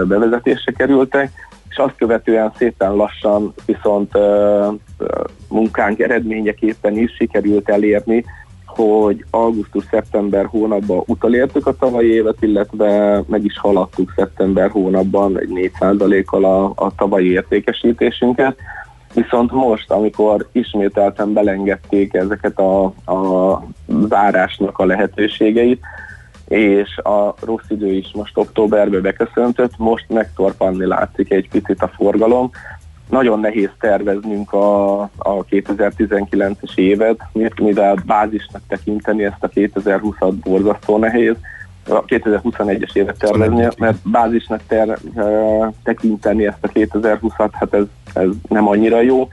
[0.07, 1.31] bevezetésre kerültek,
[1.73, 4.13] és azt követően szépen lassan viszont
[5.49, 8.25] munkánk eredményeképpen is sikerült elérni,
[8.67, 16.45] hogy augusztus-szeptember hónapban utolértük a tavalyi évet, illetve meg is haladtuk szeptember hónapban egy 4%-kal
[16.45, 18.57] a, a tavalyi értékesítésünket.
[19.15, 23.63] Viszont most, amikor ismételten belengedték ezeket a, a
[24.09, 25.81] zárásnak a lehetőségeit,
[26.53, 32.51] és a rossz idő is most októberben beköszöntött, most megtorpanni látszik egy picit a forgalom.
[33.11, 37.21] Nagyon nehéz terveznünk a, a 2019-es évet,
[37.61, 41.35] mivel bázisnak tekinteni ezt a 2020-at borzasztó nehéz,
[41.89, 44.99] a 2021-es évet tervezni, mert bázisnak ter,
[45.83, 47.85] tekinteni ezt a 2020-at, hát ez,
[48.15, 49.29] ez nem annyira jó.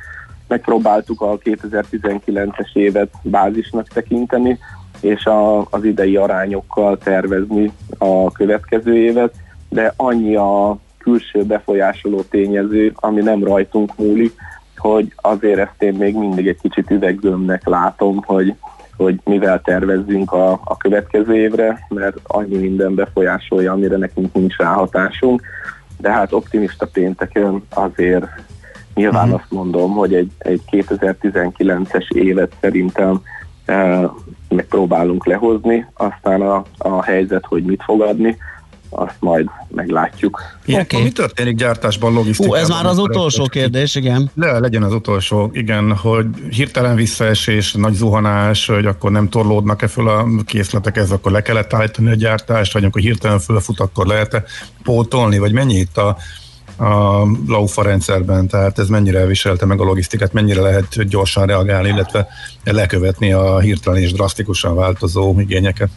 [0.48, 4.60] Megpróbáltuk a 2019-es évet bázisnak tekinteni,
[5.02, 9.34] és a, az idei arányokkal tervezni a következő évet,
[9.70, 14.34] de annyi a külső befolyásoló tényező, ami nem rajtunk múlik,
[14.78, 18.54] hogy azért ezt én még mindig egy kicsit üveggömnek látom, hogy,
[18.98, 25.42] hogy mivel tervezzünk a, a következő évre, mert annyi minden befolyásolja, amire nekünk nincs ráhatásunk,
[25.98, 28.26] de hát optimista pénteken azért
[28.94, 29.40] nyilván uh-huh.
[29.40, 33.22] azt mondom, hogy egy, egy 2019-es évet szerintem
[34.50, 38.38] megpróbálunk lehozni, aztán a, a helyzet, hogy mit fogadni,
[38.90, 40.42] azt majd meglátjuk.
[40.68, 41.04] Okay.
[41.04, 42.60] Mi történik gyártásban, logisztikában?
[42.60, 44.32] Ú, ez már az utolsó kérdés, igen.
[44.36, 50.10] Le, legyen az utolsó, igen, hogy hirtelen visszaesés, nagy zuhanás, hogy akkor nem torlódnak-e föl
[50.10, 54.44] a készletek, ez akkor le kellett állítani a gyártást, vagy amikor hirtelen fölfut, akkor lehet-e
[54.84, 56.18] pótolni, vagy mennyi itt a
[56.80, 62.28] a laufa rendszerben, tehát ez mennyire viselte meg a logisztikát, mennyire lehet gyorsan reagálni, illetve
[62.64, 65.90] lekövetni a hirtelen és drasztikusan változó igényeket?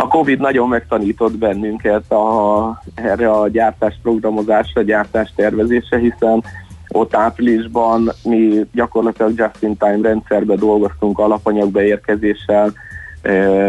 [0.00, 6.44] a Covid nagyon megtanított bennünket a, erre a gyártásprogramozásra, gyártástervezésre, hiszen
[6.88, 12.72] ott áprilisban mi gyakorlatilag just-in-time rendszerbe dolgoztunk alapanyag beérkezéssel,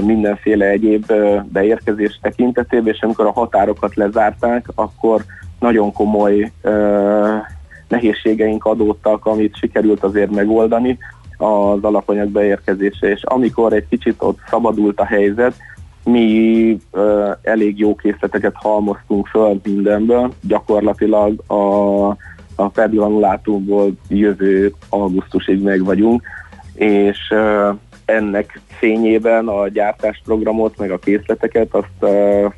[0.03, 1.13] mindenféle egyéb
[1.43, 5.23] beérkezés tekintetében, és amikor a határokat lezárták, akkor
[5.61, 6.51] nagyon komoly
[7.87, 10.97] nehézségeink adódtak, amit sikerült azért megoldani
[11.37, 15.53] az alapanyag beérkezése, és amikor egy kicsit ott szabadult a helyzet,
[16.03, 22.07] mi ö, elég jó készleteket halmoztunk föl mindenből, gyakorlatilag a,
[22.55, 26.21] a perglanulátumból jövő augusztusig meg vagyunk,
[26.73, 27.69] és ö,
[28.11, 32.11] ennek fényében a gyártásprogramot, meg a készleteket azt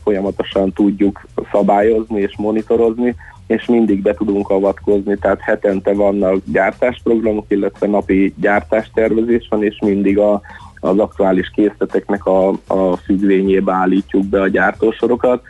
[0.03, 3.15] folyamatosan tudjuk szabályozni és monitorozni,
[3.47, 10.17] és mindig be tudunk avatkozni, tehát hetente vannak gyártásprogramok, illetve napi gyártástervezés van, és mindig
[10.17, 10.41] a,
[10.79, 15.41] az aktuális készleteknek a, a függvényébe állítjuk be a gyártósorokat.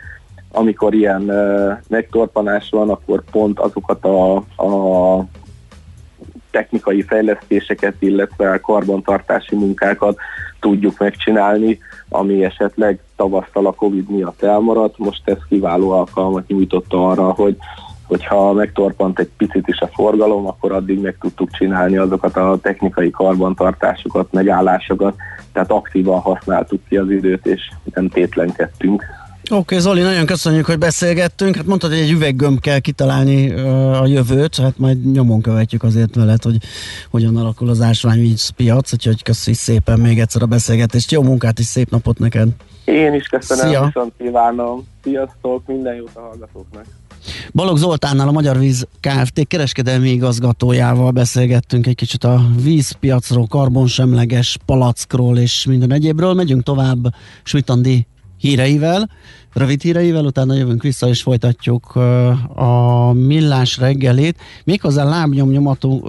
[0.52, 5.18] Amikor ilyen uh, megtorpanás van, akkor pont azokat a, a
[6.54, 10.18] technikai fejlesztéseket, illetve a karbantartási munkákat
[10.60, 14.98] tudjuk megcsinálni, ami esetleg tavasztal a Covid miatt elmaradt.
[14.98, 17.56] Most ez kiváló alkalmat nyújtotta arra, hogy
[18.06, 23.10] hogyha megtorpant egy picit is a forgalom, akkor addig meg tudtuk csinálni azokat a technikai
[23.10, 25.14] karbantartásokat, megállásokat,
[25.52, 29.04] tehát aktívan használtuk ki az időt, és nem tétlenkedtünk.
[29.50, 31.56] Oké, okay, Zoli, nagyon köszönjük, hogy beszélgettünk.
[31.56, 36.14] Hát mondtad, hogy egy üveggömb kell kitalálni uh, a jövőt, hát majd nyomon követjük azért
[36.14, 36.56] veled, hogy
[37.10, 41.10] hogyan alakul az ásványvíz piac, úgyhogy köszönjük szépen még egyszer a beszélgetést.
[41.10, 42.48] Jó munkát és szép napot neked!
[42.84, 43.84] Én is köszönöm, Szia.
[43.84, 44.86] viszont kívánom.
[45.02, 46.84] Sziasztok, minden jót a hallgatóknak!
[47.52, 49.46] Balog Zoltánnal, a Magyar Víz Kft.
[49.46, 56.34] kereskedelmi igazgatójával beszélgettünk egy kicsit a vízpiacról, karbonsemleges palackról és minden egyébről.
[56.34, 58.06] Megyünk tovább Svitandi
[58.44, 59.10] híreivel,
[59.52, 61.96] rövid híreivel, utána jövünk vissza és folytatjuk
[62.54, 66.00] a millás reggelét, méghozzá lábnyomnyomatú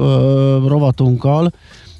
[0.67, 1.53] rovatunkkal,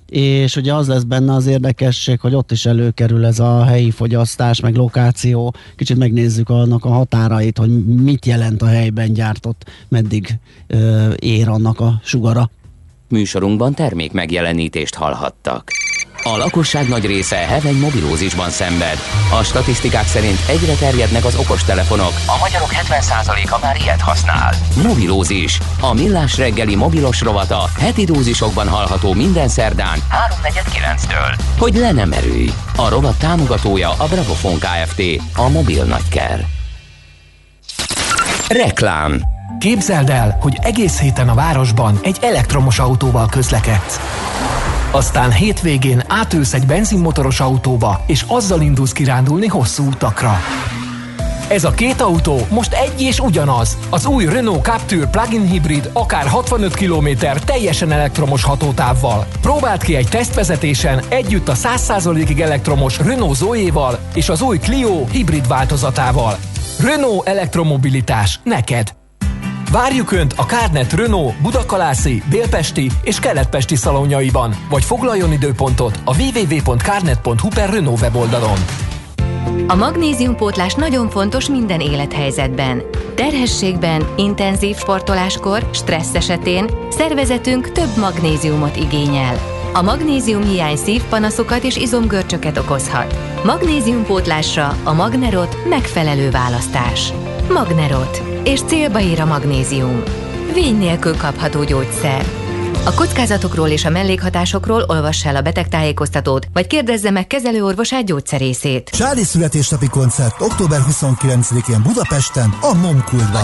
[0.10, 4.60] és ugye az lesz benne az érdekesség, hogy ott is előkerül ez a helyi fogyasztás,
[4.60, 11.14] meg lokáció, kicsit megnézzük annak a határait, hogy mit jelent a helyben gyártott, meddig ö,
[11.20, 12.50] ér annak a sugara.
[13.10, 15.72] Műsorunkban termék megjelenítést hallhattak.
[16.28, 18.98] A lakosság nagy része heveny mobilózisban szenved.
[19.40, 22.12] A statisztikák szerint egyre terjednek az okostelefonok.
[22.26, 24.54] A magyarok 70%-a már ilyet használ.
[24.84, 25.60] Mobilózis.
[25.80, 30.00] A millás reggeli mobilos rovata heti dózisokban hallható minden szerdán
[30.42, 31.40] 3.49-től.
[31.58, 32.50] Hogy le nem erőj.
[32.76, 35.02] A rovat támogatója a Bravofon Kft.
[35.36, 36.46] A mobil nagyker.
[38.48, 39.22] Reklám
[39.60, 44.00] Képzeld el, hogy egész héten a városban egy elektromos autóval közlekedsz.
[44.96, 50.38] Aztán hétvégén átülsz egy benzinmotoros autóba, és azzal indulsz kirándulni hosszú utakra.
[51.50, 53.78] Ez a két autó most egy és ugyanaz.
[53.90, 57.08] Az új Renault Captur plug-in hibrid akár 65 km
[57.46, 59.28] teljesen elektromos hatótávval.
[59.42, 65.48] Próbáld ki egy tesztvezetésen együtt a 100%-ig elektromos Renault Zoe-val és az új Clio hibrid
[65.48, 66.38] változatával.
[66.80, 69.05] Renault elektromobilitás neked.
[69.76, 77.48] Várjuk Önt a Kárnet Renault Budakalászi, Délpesti és Keletpesti szalonjaiban, vagy foglaljon időpontot a www.kárnet.hu
[77.54, 78.58] per Renault weboldalon.
[79.68, 82.84] A magnéziumpótlás nagyon fontos minden élethelyzetben.
[83.16, 89.36] Terhességben, intenzív sportoláskor, stressz esetén szervezetünk több magnéziumot igényel.
[89.74, 93.16] A magnézium hiány szívpanaszokat és izomgörcsöket okozhat.
[93.44, 97.14] Magnéziumpótlásra a Magnerot megfelelő választás.
[97.50, 100.04] Magnerot és célba ér a magnézium.
[100.54, 102.26] Vény nélkül kapható gyógyszer.
[102.86, 108.90] A kockázatokról és a mellékhatásokról olvassa el a betegtájékoztatót, vagy kérdezze meg kezelőorvosát gyógyszerészét.
[108.90, 113.44] Csádi születésnapi koncert október 29-én Budapesten, a Momkultban.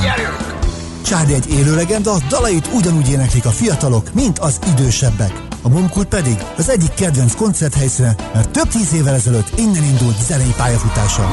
[1.06, 5.42] Csádi egy élő legenda, dalait ugyanúgy éneklik a fiatalok, mint az idősebbek.
[5.62, 10.54] A Momkult pedig az egyik kedvenc koncerthelyszíne, mert több tíz évvel ezelőtt innen indult zenei
[10.58, 11.32] pályafutása.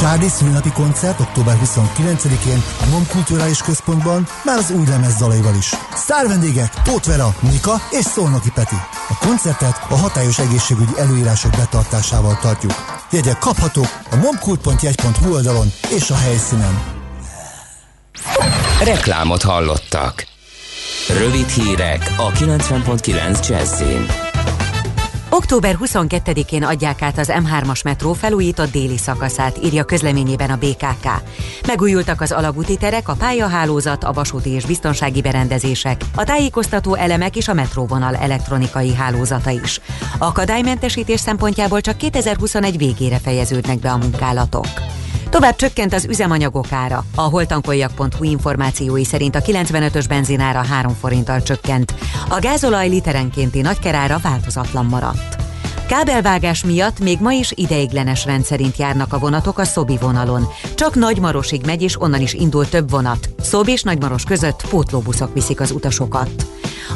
[0.00, 5.74] Csádi szülinapi koncert október 29-én a MOM Kulturális Központban már az új lemez dalaival is.
[5.94, 8.74] Sztár vendégek Tóth Vera, Nika és Szolnoki Peti.
[9.08, 12.72] A koncertet a hatályos egészségügyi előírások betartásával tartjuk.
[13.10, 16.82] Jegyek kaphatók a momkult.jegy.hu oldalon és a helyszínen.
[18.84, 20.26] Reklámot hallottak.
[21.08, 24.27] Rövid hírek a 90.9 Jazzin.
[25.38, 31.06] Október 22-én adják át az M3-as metró felújított déli szakaszát, írja közleményében a BKK.
[31.66, 37.48] Megújultak az alagúti terek, a pályahálózat, a vasúti és biztonsági berendezések, a tájékoztató elemek és
[37.48, 39.80] a metróvonal elektronikai hálózata is.
[40.18, 44.66] Akadálymentesítés szempontjából csak 2021 végére fejeződnek be a munkálatok.
[45.30, 47.04] Tovább csökkent az üzemanyagok ára.
[47.14, 51.94] A holtankoljak.hu információi szerint a 95-ös benzinára 3 forinttal csökkent.
[52.28, 55.36] A gázolaj literenkénti nagykerára változatlan maradt.
[55.88, 60.46] Kábelvágás miatt még ma is ideiglenes rendszerint járnak a vonatok a Szobi vonalon.
[60.74, 63.28] Csak Nagymarosig megy, és onnan is indul több vonat.
[63.40, 66.46] Szob és Nagymaros között pótlóbuszok viszik az utasokat.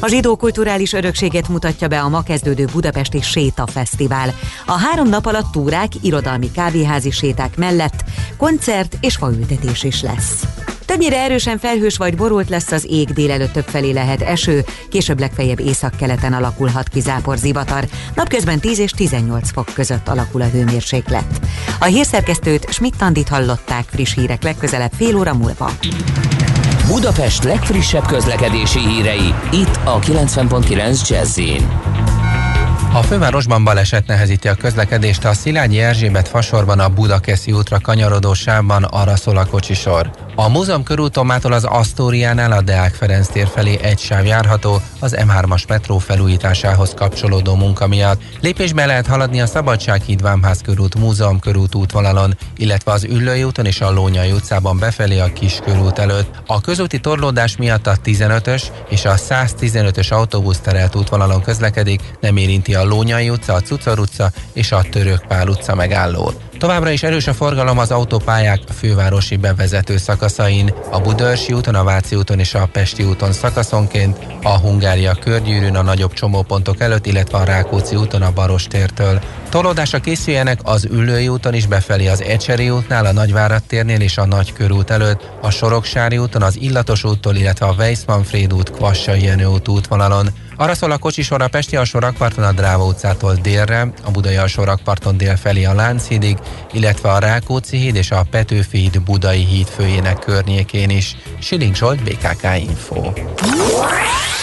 [0.01, 4.35] A zsidó kulturális örökséget mutatja be a ma kezdődő Budapesti Séta Fesztivál.
[4.67, 8.05] A három nap alatt túrák, irodalmi kávéházi séták mellett
[8.37, 10.43] koncert és faültetés is lesz.
[10.93, 15.61] Többnyire erősen felhős vagy borult lesz az ég, délelőtt több felé lehet eső, később legfeljebb
[15.61, 17.85] északkeleten alakulhat ki zápor zivatar.
[18.15, 21.41] Napközben 10 és 18 fok között alakul a hőmérséklet.
[21.81, 25.71] A hírszerkesztőt Schmidt-Tandit hallották friss hírek legközelebb fél óra múlva.
[26.87, 31.39] Budapest legfrissebb közlekedési hírei, itt a 90.9 jazz
[32.95, 38.83] a fővárosban baleset nehezíti a közlekedést a Szilágyi Erzsébet fasorban a Budakeszi útra kanyarodó sávban
[38.85, 40.11] arra szól a kocsisor.
[40.35, 45.17] A múzeum körúton mától az Asztóriánál a Deák Ferenc tér felé egy sáv járható az
[45.19, 48.21] M3-as metró felújításához kapcsolódó munka miatt.
[48.41, 53.81] Lépésbe lehet haladni a Szabadsághíd Vámház körút Múzeum körút útvonalon, illetve az Üllői úton és
[53.81, 56.43] a Lónyai utcában befelé a Kis körút előtt.
[56.47, 62.75] A közúti torlódás miatt a 15-ös és a 115-ös autóbusz terelt útvonalon közlekedik, nem érinti
[62.75, 66.41] a Lónyai utca, a Cucor utca és a Törökpál utca megállót.
[66.63, 72.17] Továbbra is erős a forgalom az autópályák fővárosi bevezető szakaszain, a Budörsi úton, a Váci
[72.17, 77.45] úton és a Pesti úton szakaszonként, a Hungária körgyűrűn a nagyobb csomópontok előtt, illetve a
[77.45, 79.21] Rákóczi úton a Barostértől.
[79.53, 84.27] Tolódásra készüljenek az Üllői úton is befelé az Ecseri útnál, a Nagyvárad térnél és a
[84.27, 89.69] Nagykörút előtt, a Soroksári úton, az Illatos úttól, illetve a Weissmanfried út, Kvassai Jenő út
[89.69, 90.29] útvonalon.
[90.57, 94.65] Arra szól a kocsisor a Pesti alsó rakparton a Dráva utcától délre, a Budai alsó
[94.65, 96.39] rakparton dél felé a Lánchídig,
[96.73, 101.17] illetve a Rákóczi híd és a Petőfi híd Budai híd főjének környékén is.
[101.39, 103.13] Siling Zsolt, BKK Info.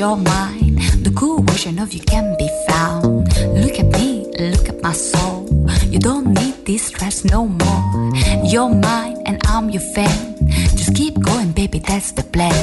[0.00, 0.78] Your mind.
[1.04, 3.04] The cool version of you can be found.
[3.62, 5.44] Look at me, look at my soul.
[5.92, 7.82] You don't need this stress no more.
[8.42, 10.16] You're mine and I'm your fan.
[10.78, 12.56] Just keep going, baby, that's the plan.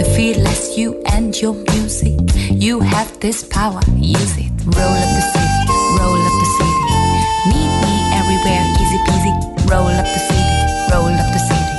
[0.00, 2.18] The fearless you and your music.
[2.50, 4.50] You have this power, use it.
[4.74, 5.58] Roll up the city,
[5.98, 6.86] roll up the city.
[7.54, 9.34] Meet me everywhere, easy peasy.
[9.70, 10.50] Roll up the city,
[10.90, 11.74] roll up the city.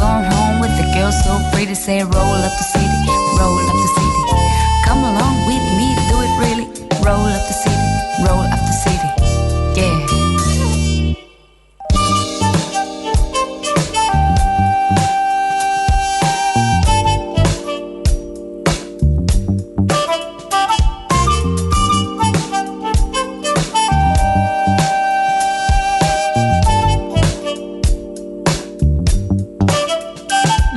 [0.00, 3.00] Going home with the girl so pretty, say roll up the city,
[3.36, 4.11] roll up the city.
[7.04, 9.08] Roll up the city, roll up the city.
[9.80, 10.06] Yeah.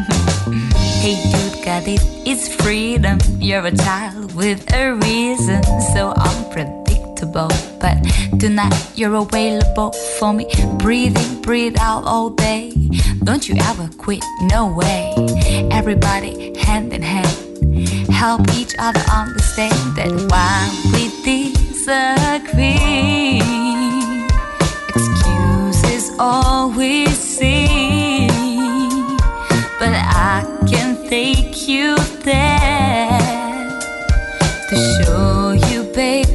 [0.06, 0.70] Mm-hmm.
[1.02, 2.02] hey, dude, got it.
[2.26, 3.20] It's freedom.
[3.40, 4.74] You're a child with
[8.56, 10.48] tonight you're available for me.
[10.78, 12.72] Breathe in, breathe out oh, all day.
[13.26, 15.14] Don't you ever quit, no way.
[15.72, 17.36] Everybody hand in hand.
[18.10, 22.22] Help each other understand that while we disagree,
[24.96, 28.28] excuses all we see.
[29.80, 29.94] But
[30.32, 33.20] I can take you there
[34.70, 36.35] to show you, babe,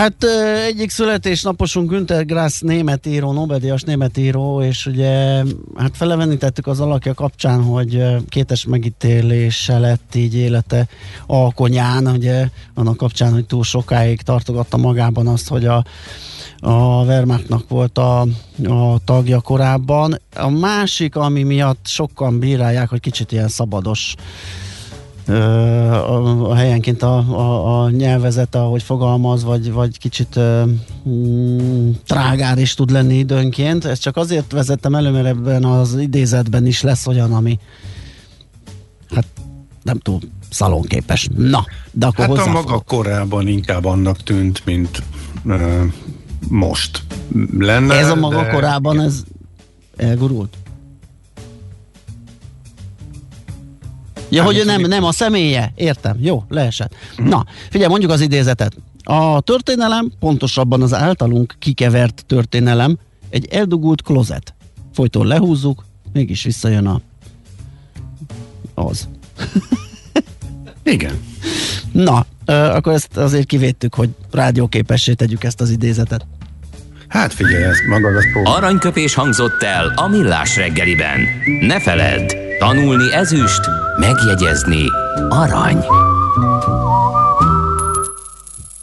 [0.00, 0.24] Hát
[0.66, 5.42] egyik születésnaposunk Günter Grass német író, Nobel-díjas német író, és ugye
[5.76, 10.88] hát felevenítettük az alakja kapcsán, hogy kétes megítélése lett így élete
[11.26, 15.84] alkonyán, ugye annak kapcsán, hogy túl sokáig tartogatta magában azt, hogy a
[16.62, 18.20] a Wehrmachtnak volt a,
[18.64, 20.20] a tagja korábban.
[20.36, 24.14] A másik, ami miatt sokan bírálják, hogy kicsit ilyen szabados
[25.30, 30.38] a, a helyenként a, a, a nyelvezete, ahogy fogalmaz, vagy, vagy kicsit
[31.08, 33.84] mm, trágár is tud lenni időnként.
[33.84, 37.58] Ezt csak azért vezettem elő, mert ebben az idézetben is lesz olyan, ami
[39.14, 39.26] hát
[39.82, 40.20] nem túl
[40.50, 41.28] szalonképes.
[41.36, 45.02] Na, de akkor Hát a maga korában inkább annak tűnt, mint
[45.44, 45.82] uh,
[46.48, 47.02] most
[47.58, 47.94] lenne.
[47.94, 48.48] Ez a maga de...
[48.48, 49.22] korában, ez
[49.96, 50.56] elgurult?
[54.30, 55.72] Ja, hogy nem, nem a személye.
[55.74, 56.16] Értem.
[56.20, 56.94] Jó, leesett.
[57.12, 57.28] Uh-huh.
[57.28, 58.76] Na, figyelj, mondjuk az idézetet.
[59.02, 62.98] A történelem, pontosabban az általunk kikevert történelem,
[63.30, 64.54] egy eldugult klozet.
[64.92, 67.00] Folyton lehúzzuk, mégis visszajön a
[68.74, 69.08] az.
[70.82, 71.20] Igen.
[71.92, 76.26] Na, akkor ezt azért kivédtük, hogy rádióképessé tegyük ezt az idézetet.
[77.08, 81.20] Hát figyelj, ezt magad azt Aranyköpés hangzott el a millás reggeliben.
[81.60, 83.60] Ne feledd, tanulni ezüst,
[84.00, 84.84] megjegyezni
[85.28, 85.84] arany.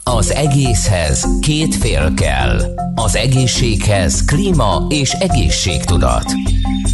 [0.04, 2.60] Az egészhez két fél kell.
[2.94, 6.24] Az egészséghez klíma és egészségtudat.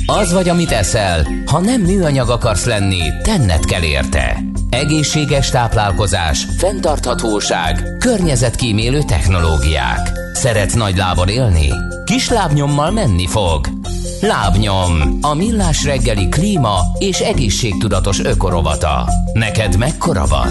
[0.07, 4.43] Az vagy, amit eszel, ha nem műanyag akarsz lenni, tenned kell érte.
[4.71, 10.13] Egészséges táplálkozás, fenntarthatóság, környezetkímélő technológiák.
[10.33, 11.69] Szeretsz nagy lábon élni?
[12.05, 13.69] Kis lábnyommal menni fog.
[14.21, 19.09] Lábnyom, a millás reggeli klíma és egészségtudatos ökorovata.
[19.33, 20.49] Neked mekkora van?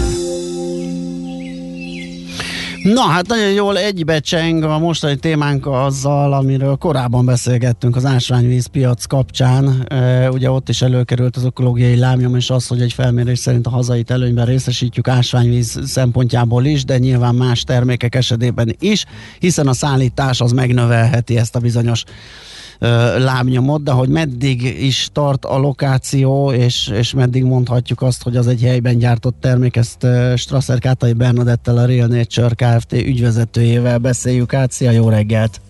[2.82, 9.04] Na hát nagyon jól egybecseng a mostani témánk azzal, amiről korábban beszélgettünk az ásványvíz piac
[9.04, 9.84] kapcsán.
[9.88, 13.70] E, ugye ott is előkerült az ökológiai lábnyom, és az, hogy egy felmérés szerint a
[13.70, 19.04] hazait előnyben részesítjük ásványvíz szempontjából is, de nyilván más termékek esetében is,
[19.38, 22.04] hiszen a szállítás az megnövelheti ezt a bizonyos
[23.18, 28.46] lábnyomot, de hogy meddig is tart a lokáció, és, és meddig mondhatjuk azt, hogy az
[28.46, 30.06] egy helyben gyártott termék, ezt
[30.36, 32.92] Strasser Kátai Bernadettel, a Real Nature Kft.
[32.92, 34.72] ügyvezetőjével beszéljük át.
[34.72, 35.60] Szia, jó reggelt!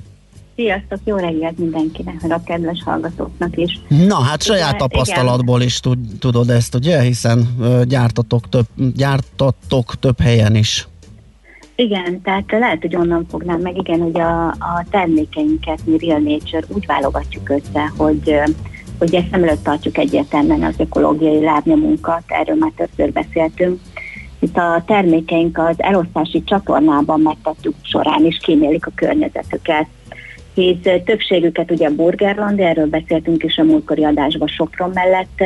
[0.56, 3.80] Sziasztok, jó reggelt mindenkinek, meg a kedves hallgatóknak is.
[3.88, 7.00] Na hát saját tapasztalatból is tud, tudod ezt, ugye?
[7.00, 7.48] Hiszen
[7.88, 10.88] gyártatok több, gyártatok több helyen is.
[11.76, 16.66] Igen, tehát lehet, hogy onnan fognám meg, igen, hogy a, a termékeinket mi Real Nature
[16.68, 18.42] úgy válogatjuk össze, hogy
[18.98, 23.80] hogy ezt előtt tartjuk egyértelműen az ökológiai lábnyomunkat, erről már többször beszéltünk.
[24.38, 29.86] Itt a termékeink az elosztási csatornában megtettük során is kímélik a környezetüket.
[30.54, 35.42] Hisz többségüket ugye Burgerland, erről beszéltünk is a múltkori adásban Sopron mellett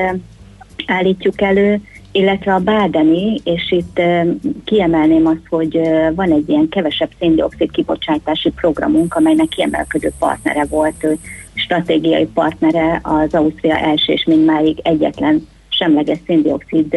[0.86, 1.80] állítjuk elő,
[2.18, 4.00] illetve a bádeni, és itt
[4.64, 5.80] kiemelném azt, hogy
[6.14, 11.06] van egy ilyen kevesebb széndiokszid kibocsátási programunk, amelynek kiemelkedő partnere volt,
[11.54, 16.96] stratégiai partnere az Ausztria első és mindmáig egyetlen semleges széndiokszid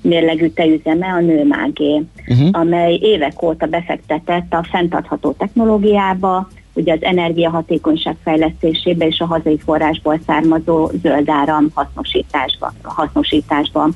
[0.00, 2.48] mérlegű tejüzeme, a Nőmágé, uh-huh.
[2.52, 10.20] amely évek óta befektetett a fenntartható technológiába, ugye az energiahatékonyság fejlesztésébe és a hazai forrásból
[10.26, 12.72] származó zöld áram hasznosításba.
[12.82, 13.88] hasznosításba.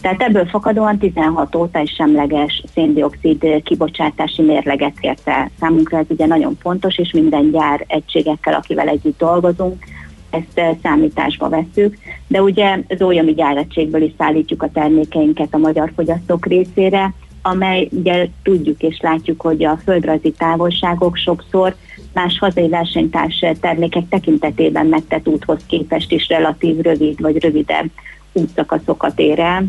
[0.00, 5.50] Tehát ebből fakadóan 16 óta is semleges széndiokszid kibocsátási mérleget ért el.
[5.60, 9.84] Számunkra ez ugye nagyon fontos, és minden gyár egységekkel, akivel együtt dolgozunk,
[10.30, 15.92] ezt eh, számításba veszük, de ugye az olyan gyáregységből is szállítjuk a termékeinket a magyar
[15.94, 21.74] fogyasztók részére, amely ugye tudjuk és látjuk, hogy a földrajzi távolságok sokszor
[22.12, 27.90] más hazai versenytárs termékek tekintetében megtett úthoz képest is relatív rövid vagy rövidebb
[28.32, 29.64] útszakaszokat ér el,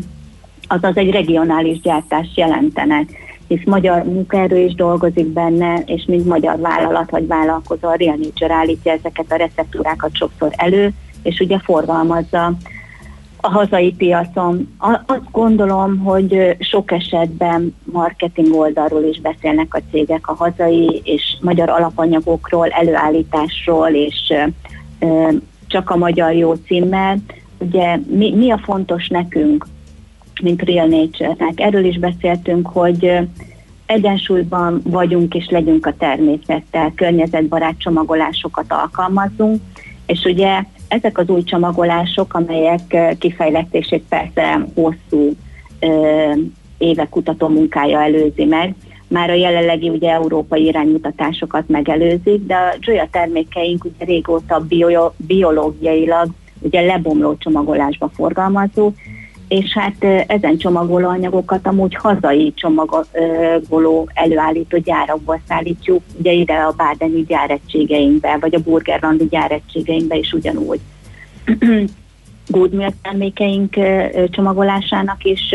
[0.70, 3.08] azaz egy regionális gyártást jelentenek,
[3.48, 8.54] hisz magyar munkaerő is dolgozik benne, és mint magyar vállalat vagy vállalkozó a Real Nature
[8.54, 10.92] állítja ezeket a receptúrákat sokszor elő,
[11.22, 12.52] és ugye forgalmazza
[13.40, 14.76] a hazai piacon.
[15.06, 21.68] Azt gondolom, hogy sok esetben marketing oldalról is beszélnek a cégek a hazai és magyar
[21.68, 24.32] alapanyagokról, előállításról, és
[25.66, 27.16] csak a magyar jó címmel.
[27.58, 29.66] Ugye mi, mi a fontos nekünk?
[30.42, 31.60] Mint Real Nature-nek.
[31.60, 33.18] Erről is beszéltünk, hogy
[33.86, 39.60] egyensúlyban vagyunk és legyünk a természettel, környezetbarát csomagolásokat alkalmazzunk,
[40.06, 45.32] és ugye ezek az új csomagolások, amelyek kifejlesztését persze hosszú
[46.78, 48.74] évek kutató munkája előzi meg,
[49.08, 56.28] már a jelenlegi ugye európai iránymutatásokat megelőzik, de a Joya termékeink ugye régóta bio, biológiailag
[56.60, 58.92] ugye lebomló csomagolásba forgalmazó,
[59.50, 68.38] és hát ezen csomagolóanyagokat amúgy hazai csomagoló előállító gyárakból szállítjuk, ugye ide a bádeni gyáregységeinkbe,
[68.40, 70.80] vagy a burgerlandi gyáregységeinkbe is ugyanúgy.
[72.46, 73.74] Good termékeink
[74.30, 75.54] csomagolásának is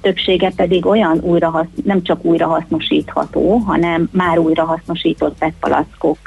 [0.00, 6.18] többsége pedig olyan újra, nem csak újrahasznosítható, hanem már újrahasznosított PET palackok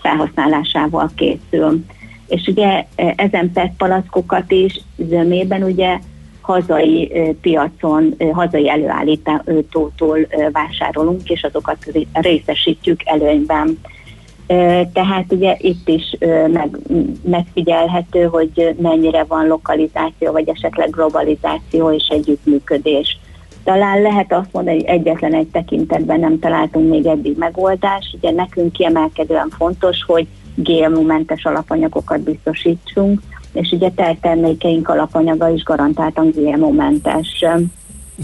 [0.00, 1.84] felhasználásával készül.
[2.26, 2.84] És ugye
[3.16, 5.98] ezen PET palackokat is zömében ugye
[6.40, 10.18] hazai piacon, hazai előállítótól
[10.52, 11.76] vásárolunk, és azokat
[12.12, 13.78] részesítjük előnyben.
[14.92, 16.16] Tehát ugye itt is
[16.52, 16.78] meg,
[17.22, 23.18] megfigyelhető, hogy mennyire van lokalizáció, vagy esetleg globalizáció és együttműködés.
[23.64, 28.14] Talán lehet azt mondani, hogy egyetlen egy tekintetben nem találtunk még eddig megoldást.
[28.14, 33.20] Ugye nekünk kiemelkedően fontos, hogy GMO-mentes alapanyagokat biztosítsunk,
[33.52, 33.90] és ugye
[34.20, 37.44] termékeink alapanyaga is garantáltan GMO-mentes,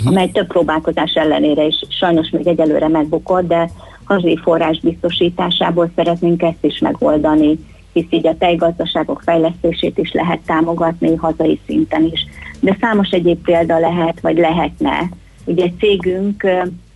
[0.04, 3.70] amely több próbálkozás ellenére is sajnos még egyelőre megbukott, de
[4.04, 7.58] hazai forrás biztosításából szeretnénk ezt is megoldani,
[7.92, 12.26] hisz így a tejgazdaságok fejlesztését is lehet támogatni hazai szinten is.
[12.60, 15.08] De számos egyéb példa lehet, vagy lehetne.
[15.44, 16.46] Ugye cégünk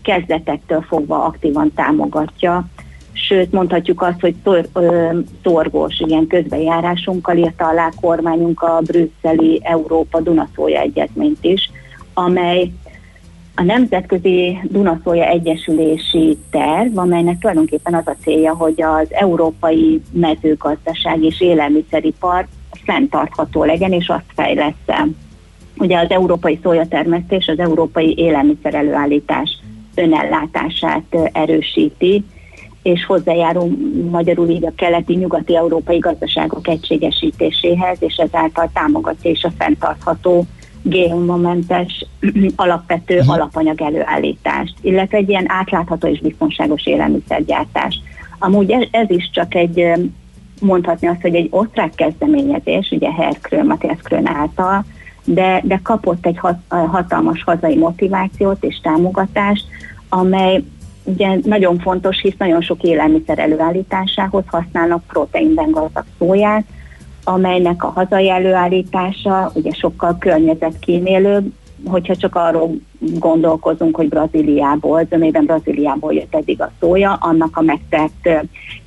[0.02, 2.68] kezdetektől fogva aktívan támogatja,
[3.28, 10.20] sőt mondhatjuk azt, hogy szor, ö, szorgós ilyen közbejárásunkkal írta alá kormányunk a brüsszeli Európa
[10.20, 11.70] Dunaszója egyezményt is,
[12.14, 12.70] amely
[13.54, 21.40] a Nemzetközi Dunaszója Egyesülési Terv, amelynek tulajdonképpen az a célja, hogy az európai mezőgazdaság és
[21.40, 22.46] élelmiszeripar
[22.84, 25.08] fenntartható legyen, és azt fejlesz
[25.76, 29.58] Ugye az európai szójatermesztés az európai élelmiszer előállítás
[29.94, 32.24] önellátását erősíti,
[32.82, 33.76] és hozzájárul
[34.10, 40.46] magyarul így a keleti-nyugati európai gazdaságok egységesítéséhez, és ezáltal támogatja is a fenntartható
[40.82, 42.06] GMO-mentes
[42.56, 43.34] alapvető uh-huh.
[43.34, 48.00] alapanyag előállítást, illetve egy ilyen átlátható és biztonságos élelmiszergyártást.
[48.38, 49.86] Amúgy ez, ez is csak egy,
[50.60, 54.84] mondhatni azt, hogy egy osztrák kezdeményezés, ugye Herkrön, Matthias Krön által,
[55.24, 59.64] de, de kapott egy hat, hatalmas hazai motivációt és támogatást,
[60.08, 60.62] amely
[61.04, 66.64] ugye nagyon fontos, hisz nagyon sok élelmiszer előállításához használnak proteinben gazdag szóját,
[67.24, 71.52] amelynek a hazai előállítása ugye sokkal környezetkímélőbb,
[71.84, 78.28] hogyha csak arról gondolkozunk, hogy Brazíliából, zömében Brazíliából jött eddig a szója, annak a megtett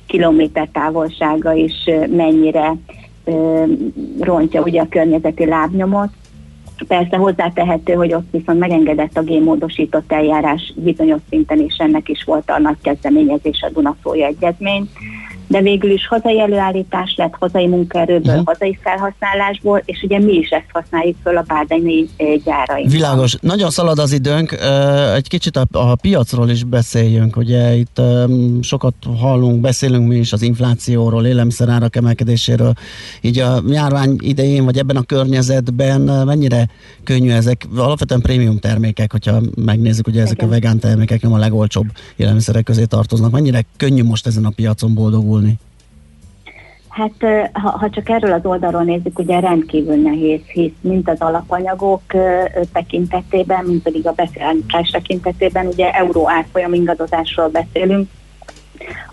[0.06, 2.74] kilométer távolsága is mennyire
[4.20, 6.08] rontja ugye a környezeti lábnyomot.
[6.88, 12.50] Persze hozzátehető, hogy ott viszont megengedett a gémódosított eljárás bizonyos szinten, és ennek is volt
[12.50, 14.88] a nagy kezdeményezés a Dunaszója Egyezmény
[15.46, 18.46] de végül is hazai előállítás lett, hazai munkaerőből, uh-huh.
[18.46, 22.08] hazai felhasználásból, és ugye mi is ezt használjuk föl a bárdányi
[22.44, 22.90] gyáraink.
[22.90, 23.36] Világos.
[23.40, 24.52] Nagyon szalad az időnk,
[25.14, 28.00] egy kicsit a, a piacról is beszéljünk, ugye itt
[28.60, 32.72] sokat hallunk, beszélünk mi is az inflációról, élelmiszerárak emelkedéséről,
[33.20, 36.68] így a járvány idején, vagy ebben a környezetben mennyire
[37.04, 40.48] könnyű ezek, alapvetően prémium termékek, hogyha megnézzük, ugye ezek Igen.
[40.48, 41.86] a vegán termékek nem a legolcsóbb
[42.16, 45.43] élelmiszerek közé tartoznak, mennyire könnyű most ezen a piacon boldogulni?
[46.88, 47.12] Hát
[47.52, 52.02] ha, ha csak erről az oldalról nézzük, ugye rendkívül nehéz, hisz mint az alapanyagok
[52.72, 58.08] tekintetében, mint pedig a beszállítás tekintetében, ugye euró árfolyam ingadozásról beszélünk,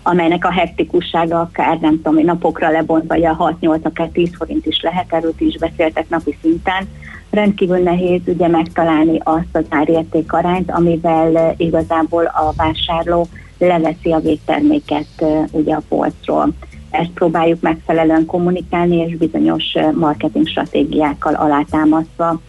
[0.02, 4.80] amelynek a hektikussága akár nem tudom, napokra lebontva, vagy a 6-8, akár 10 forint is
[4.80, 6.88] lehet, erről is beszéltek napi szinten.
[7.30, 13.26] Rendkívül nehéz ugye megtalálni azt az árérték arányt, amivel igazából a vásárló
[13.66, 16.52] leveszi a végterméket ugye a polcról
[16.90, 22.40] ezt próbáljuk megfelelően kommunikálni, és bizonyos marketing stratégiákkal alátámasztva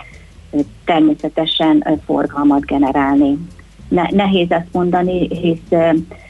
[0.86, 3.38] természetesen forgalmat generálni.
[3.90, 5.80] Ne, nehéz ezt mondani, hisz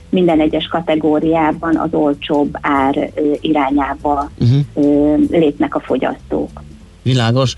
[0.09, 3.11] minden egyes kategóriában az olcsóbb ár
[3.41, 5.29] irányába uh-huh.
[5.29, 6.61] lépnek a fogyasztók.
[7.01, 7.55] Világos.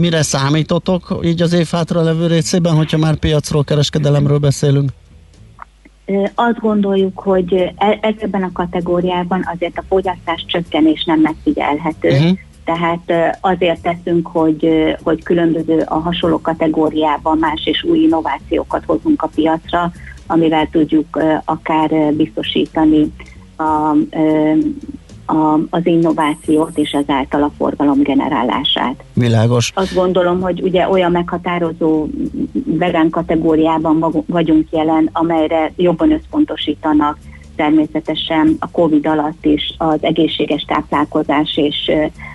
[0.00, 4.90] Mire számítotok így az év hátra levő részében, hogyha már piacról, kereskedelemről beszélünk?
[6.34, 12.08] Azt gondoljuk, hogy ebben a kategóriában azért a fogyasztás csökkenés nem megfigyelhető.
[12.08, 12.38] Uh-huh.
[12.64, 19.30] Tehát azért teszünk, hogy, hogy különböző a hasonló kategóriában más és új innovációkat hozunk a
[19.34, 19.92] piacra,
[20.26, 23.12] amivel tudjuk akár biztosítani
[23.56, 23.96] a,
[25.26, 29.02] a, az innovációt és ezáltal a forgalom generálását.
[29.12, 29.72] Világos.
[29.74, 32.06] Azt gondolom, hogy ugye olyan meghatározó
[32.64, 37.18] vegán kategóriában vag- vagyunk jelen, amelyre jobban összpontosítanak
[37.56, 41.90] természetesen a Covid alatt is az egészséges táplálkozás és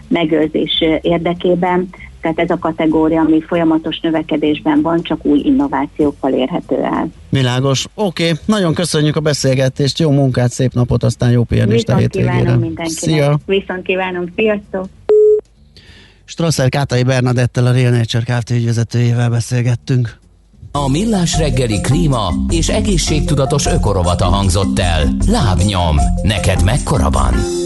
[0.08, 1.90] megőrzés érdekében.
[2.22, 7.08] Tehát ez a kategória, ami folyamatos növekedésben van, csak új innovációkkal érhető el.
[7.30, 7.86] Világos.
[7.94, 8.40] Oké, okay.
[8.46, 12.40] nagyon köszönjük a beszélgetést, jó munkát, szép napot, aztán jó pihenést a Viszont hétvégére.
[12.40, 13.18] kívánom mindenkinek.
[13.18, 13.40] Szia!
[13.46, 14.88] Viszont kívánom, sziasztok!
[16.26, 18.50] Strasser Kátai Bernadettel, a Real Nature Kft.
[18.50, 20.20] ügyvezetőjével beszélgettünk.
[20.72, 25.16] A Millás reggeli klíma és egészségtudatos ökorovata hangzott el.
[25.28, 27.61] Lábnyom, neked mekkora van?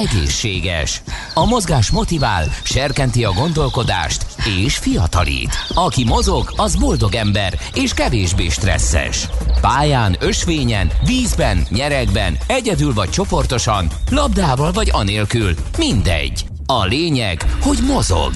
[0.00, 1.02] Egészséges,
[1.34, 4.26] a mozgás motivál, serkenti a gondolkodást
[4.62, 5.56] és fiatalít.
[5.74, 9.28] Aki mozog, az boldog ember és kevésbé stresszes.
[9.60, 16.44] Pályán, ösvényen, vízben, nyeregben, egyedül vagy csoportosan, labdával vagy anélkül, mindegy.
[16.66, 18.32] A lényeg, hogy mozog.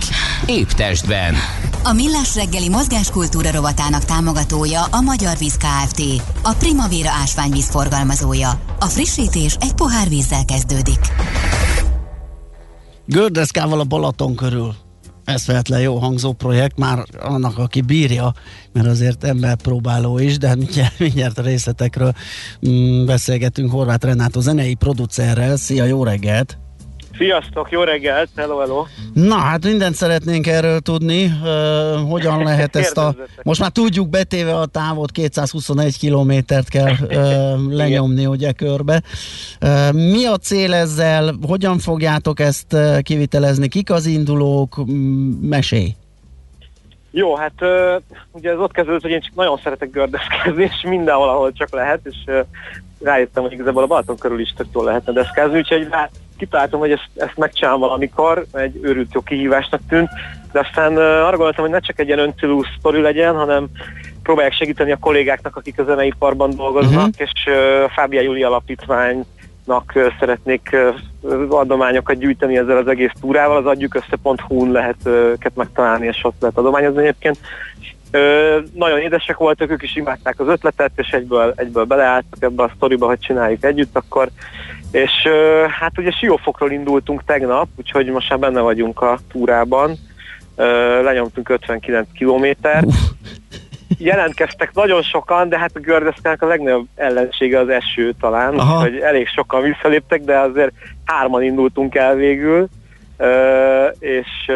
[0.47, 1.35] Épp testben.
[1.83, 6.03] A Millás reggeli mozgáskultúra rovatának támogatója a Magyar Víz Kft.
[6.43, 8.61] A Primavera ásványvíz forgalmazója.
[8.79, 11.01] A frissítés egy pohár vízzel kezdődik.
[13.07, 14.75] Gördeszkával a Balaton körül.
[15.25, 18.33] Ez vehetlen jó hangzó projekt, már annak, aki bírja,
[18.73, 22.13] mert azért emberpróbáló is, de mindjárt, mindjárt a részletekről
[22.69, 25.57] mm, beszélgetünk Horváth Renátó zenei producerrel.
[25.57, 26.59] Szia, jó reggelt!
[27.17, 28.85] Sziasztok, jó reggelt, hello, hello.
[29.13, 33.15] Na, hát mindent szeretnénk erről tudni, uh, hogyan lehet ezt a...
[33.43, 39.03] Most már tudjuk, betéve a távot, 221 kilométert kell uh, lenyomni ugye körbe.
[39.61, 44.77] Uh, mi a cél ezzel, hogyan fogjátok ezt uh, kivitelezni, kik az indulók,
[45.41, 45.95] mesélj!
[47.11, 48.03] Jó, hát uh,
[48.33, 52.01] ugye ez ott kezdődött, hogy én csak nagyon szeretek gördeszkázni, és mindenhol, ahol csak lehet,
[52.03, 52.41] és uh,
[53.01, 56.91] rájöttem, hogy igazából a Balaton körül is tök jól lehetne deszkázni, úgyhogy rá, kitaláltam, hogy
[56.91, 60.09] ezt, ezt megcsinálom valamikor, egy őrült jó kihívásnak tűnt,
[60.53, 63.67] de aztán arra gondoltam, hogy ne csak egy ilyen öncélú sztori legyen, hanem
[64.23, 67.15] próbálják segíteni a kollégáknak, akik a zeneiparban dolgoznak, uh-huh.
[67.17, 67.47] és
[67.85, 69.25] a Fábia Júli Alapítvány
[69.65, 70.77] nak szeretnék
[71.49, 77.03] adományokat gyűjteni ezzel az egész túrával, az adjukössze.hu-n lehet őket megtalálni, és ott lehet adományozni
[77.03, 77.39] egyébként.
[78.11, 82.73] Ö, nagyon édesek voltak, ők is imádták az ötletet, és egyből, egyből beleálltak ebbe a
[82.77, 84.29] sztoriba, hogy csináljuk együtt akkor.
[84.95, 85.29] És
[85.81, 89.95] hát ugye Siófokról indultunk tegnap, úgyhogy most már benne vagyunk a túrában.
[91.03, 92.87] Lenyomtunk 59 kilométert.
[93.99, 98.81] Jelentkeztek nagyon sokan, de hát a gördeszkának a legnagyobb ellensége az eső talán, Aha.
[98.81, 100.73] hogy elég sokan visszaléptek, de azért
[101.05, 102.69] hárman indultunk el végül,
[103.99, 104.51] és,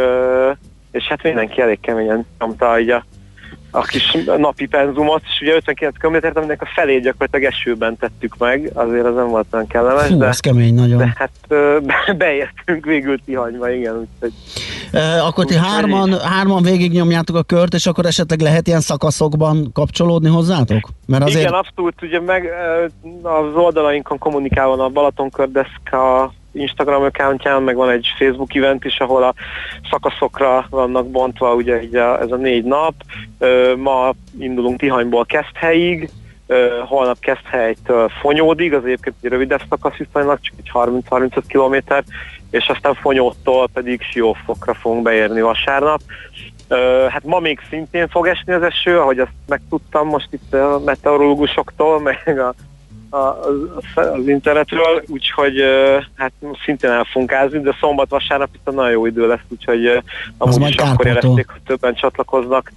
[0.90, 3.04] és hát mindenki elég keményen nyomta így a,
[3.70, 8.70] a kis napi penzumot, és ugye 59 km, aminek a felét gyakorlatilag esőben tettük meg,
[8.74, 10.98] azért az nem volt olyan kellemes, Fú, de, ez kemény nagyon.
[10.98, 11.30] de hát
[11.82, 14.32] be- beértünk végül Tihanyba, igen, úgyhogy
[14.92, 20.28] E, akkor ti hárman, hárman végignyomjátok a kört, és akkor esetleg lehet ilyen szakaszokban kapcsolódni
[20.28, 20.88] hozzátok?
[21.06, 21.40] Mert azért...
[21.40, 22.50] Igen, abszolút, ugye meg
[23.22, 29.22] az oldalainkon kommunikál van a Balatonkördeszka Instagram accountján, meg van egy Facebook event is, ahol
[29.22, 29.34] a
[29.90, 32.94] szakaszokra vannak bontva ugye így a, ez a négy nap.
[33.38, 36.10] Ö, ma indulunk Tihanyból Keszthelyig,
[36.46, 42.04] ö, holnap Keszthelytől Fonyódig, az egyébként egy rövidebb szakasz viszonylag, csak egy 30-35 kilométer,
[42.50, 46.00] és aztán Fonyódtól pedig Siófokra fogunk beérni vasárnap.
[46.68, 50.80] Ö, hát ma még szintén fog esni az eső, ahogy azt megtudtam most itt a
[50.84, 52.54] meteorológusoktól, meg a,
[53.10, 55.62] az, internetről, úgyhogy
[56.16, 56.32] hát
[56.64, 60.02] szintén el fogunk ázni, de szombat-vasárnap itt nagyon jó idő lesz, úgyhogy
[60.38, 62.72] amúgy is akkor jelezték, hogy többen csatlakoznak,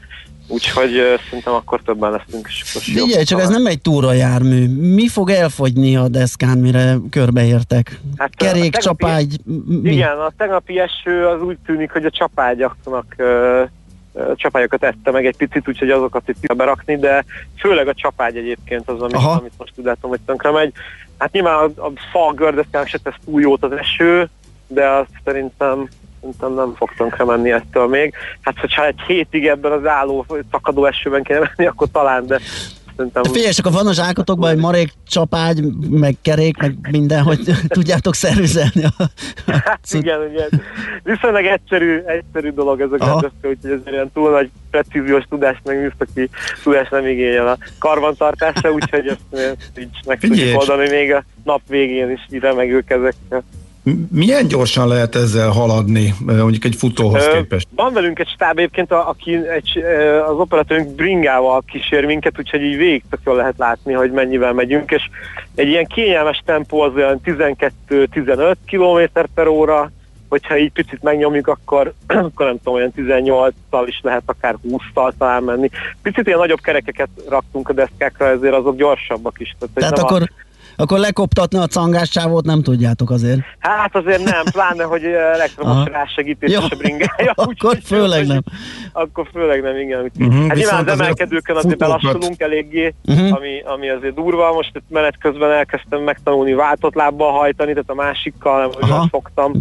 [0.47, 0.91] úgyhogy
[1.25, 2.47] szerintem akkor többen leszünk.
[2.47, 4.67] És Figyelj, csak ez nem egy túrajármű.
[4.67, 7.99] Mi fog elfogyni a deszkán, mire körbeértek?
[8.17, 9.35] Hát, Kerék, a tegnapi- csapágy,
[9.81, 9.91] mi?
[9.91, 13.15] Igen, a tegnapi eső az úgy tűnik, hogy a csapágyaknak
[14.35, 17.25] csapályokat ette meg egy picit, úgyhogy azokat itt kell berakni, de
[17.57, 19.31] főleg a csapágy egyébként az, amit, Aha.
[19.31, 20.73] amit most úgy látom, hogy tönkre megy.
[21.17, 24.29] Hát nyilván a, a fa gördeszkának se tesz túl jót az eső,
[24.67, 25.89] de azt szerintem
[26.21, 28.13] szerintem nem fog tönkre menni ettől még.
[28.41, 32.39] Hát, hogyha egy hétig ebben az álló, szakadó esőben kell menni, akkor talán, de
[32.95, 33.21] szerintem...
[33.21, 38.15] De Figyelj, csak van a zsákotokban egy marék csapágy, meg kerék, meg minden, hogy tudjátok
[38.15, 38.83] szervizelni.
[38.83, 39.03] A...
[39.45, 40.61] Hát igen, igen.
[41.03, 45.81] Viszonylag egyszerű, egyszerű dolog ez a gördeszka, úgyhogy ez ilyen túl nagy precíziós tudás, meg
[45.81, 46.29] műszaki
[46.63, 52.09] tudás nem igényel a karbantartása, úgyhogy ezt, így meg tudjuk oldani még a nap végén
[52.09, 53.43] is így remegő kezekkel.
[53.43, 53.60] M-
[54.11, 57.67] Milyen gyorsan lehet ezzel haladni, eh, mondjuk egy futóhoz képest?
[57.75, 62.77] Van velünk egy stáb egyébként, aki egy, ö, az operatőrünk bringával kísér minket, úgyhogy így
[62.77, 65.09] végig tök jól lehet látni, hogy mennyivel megyünk, és
[65.55, 69.91] egy ilyen kényelmes tempó az olyan 12-15 km per óra,
[70.29, 75.43] hogyha így picit megnyomjuk, akkor, akkor nem tudom, olyan 18-tal is lehet akár 20-tal talán
[75.43, 75.69] menni.
[76.01, 79.55] Picit ilyen nagyobb kerekeket raktunk a deszkákra, ezért azok gyorsabbak is.
[79.59, 83.39] Tehát, Tehát nem a- akkor, lekoptatni a cangás csávót nem tudjátok azért.
[83.59, 85.87] Hát azért nem, pláne, hogy elektromos Aha.
[85.89, 86.59] rásegítés Jó.
[86.61, 87.31] a bringája.
[87.35, 88.41] Akkor úgyhogy- főleg nem.
[88.91, 90.11] Akkor főleg nem, igen.
[90.19, 93.37] Uh-huh, hát nyilván az emelkedőkön azért belassulunk eléggé, uh-huh.
[93.37, 94.53] ami, ami azért durva.
[94.53, 99.53] Most itt menet közben elkezdtem megtanulni váltott lábbal hajtani, tehát a másikkal nem olyan fogtam.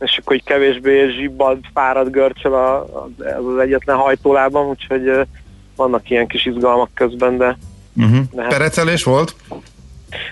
[0.00, 5.10] És akkor így kevésbé zsibbad, fárad görcsöl a, az, az egyetlen hajtólábam, úgyhogy
[5.76, 7.56] vannak ilyen kis izgalmak közben, de
[7.96, 8.18] Uh-huh.
[8.32, 9.34] De hát- Perecelés volt?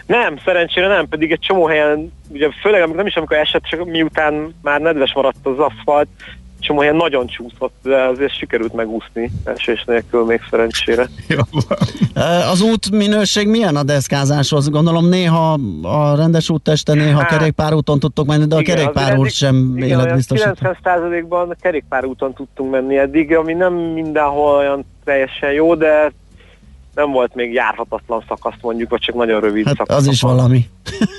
[0.07, 3.85] Nem, szerencsére nem, pedig egy csomó helyen, ugye főleg amikor nem is amikor esett, csak
[3.85, 6.09] miután már nedves maradt az aszfalt,
[6.61, 11.09] csomó helyen nagyon csúszott, de azért sikerült megúszni esés nélkül még szerencsére.
[12.53, 14.69] Az út minőség milyen a deszkázáshoz?
[14.71, 19.19] Gondolom néha a rendes úttesten, néha Hát, kerékpárúton tudtok menni, de a Igen, kerékpár azért
[19.19, 20.51] út eddig- sem igen, életbiztosító.
[20.61, 26.13] 90%-ban kerékpárúton tudtunk menni eddig, ami nem mindenhol olyan teljesen jó, de
[26.95, 29.97] nem volt még járhatatlan szakasz mondjuk, vagy csak nagyon rövid Hát szakasz.
[29.97, 30.69] az is valami.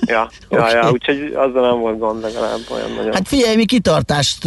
[0.05, 0.71] Ja, ja, Oké.
[0.74, 3.13] ja, úgyhogy azzal nem volt gond legalább olyan nagyon.
[3.13, 4.43] Hát figyelj, mi kitartást,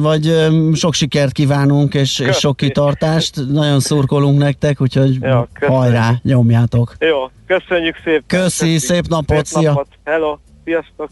[0.00, 3.40] vagy sok sikert kívánunk, és, és sok kitartást.
[3.50, 5.80] Nagyon szurkolunk nektek, úgyhogy Ja, köszönjük.
[5.80, 6.94] hajrá, nyomjátok.
[6.98, 8.24] Jó, köszönjük szépen.
[8.26, 9.68] Köszi, szép napot, szép szia.
[9.70, 9.86] napot.
[10.04, 11.08] Hello, sziasztok.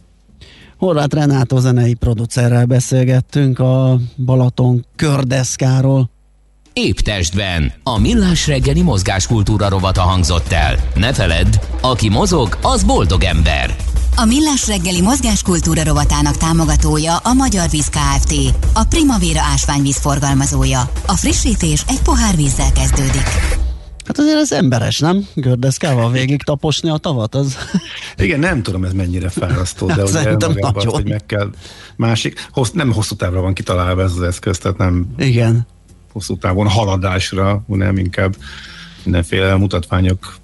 [0.79, 6.11] Horváth Renátó zenei producerrel beszélgettünk a Balaton kördeszkáról.
[6.77, 7.73] Épp testben.
[7.83, 10.77] A millás reggeli mozgáskultúra rovata hangzott el.
[10.95, 13.77] Ne feledd, aki mozog, az boldog ember.
[14.17, 18.35] A Millás reggeli mozgáskultúra rovatának támogatója a Magyar Víz Kft.
[18.73, 20.81] A Primavera ásványvíz forgalmazója.
[21.07, 23.27] A frissítés egy pohár vízzel kezdődik.
[24.07, 25.27] Hát azért ez emberes, nem?
[25.35, 27.57] Gördeszkával végig taposni a tavat, az...
[28.17, 30.93] Igen, nem tudom ez mennyire fárasztó, de Hát ugye szerintem azt, nagyon.
[30.93, 31.51] hogy meg kell
[31.97, 35.67] másik, hossz, nem hosszú távra van kitalálva ez az eszköz, tehát nem Igen.
[36.15, 38.37] Hosszú távon haladásra, hanem inkább
[39.05, 40.37] mindenféle mutatványok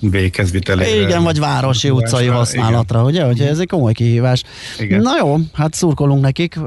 [0.00, 1.00] végkezvitelére.
[1.00, 2.34] Igen, vagy városi utcai Igen.
[2.34, 3.24] használatra, ugye?
[3.24, 4.42] Hogy ez egy komoly kihívás.
[4.78, 5.00] Igen.
[5.00, 6.58] Na jó, hát szurkolunk nekik.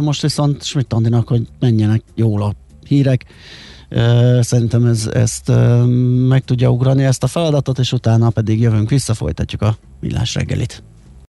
[0.00, 2.52] Most viszont Schmidt Andinak, hogy menjenek jól a
[2.86, 3.24] hírek.
[4.40, 5.52] Szerintem ez, ezt
[6.28, 10.82] meg tudja ugrani ezt a feladatot, és utána pedig jövünk vissza, folytatjuk a millás reggelit.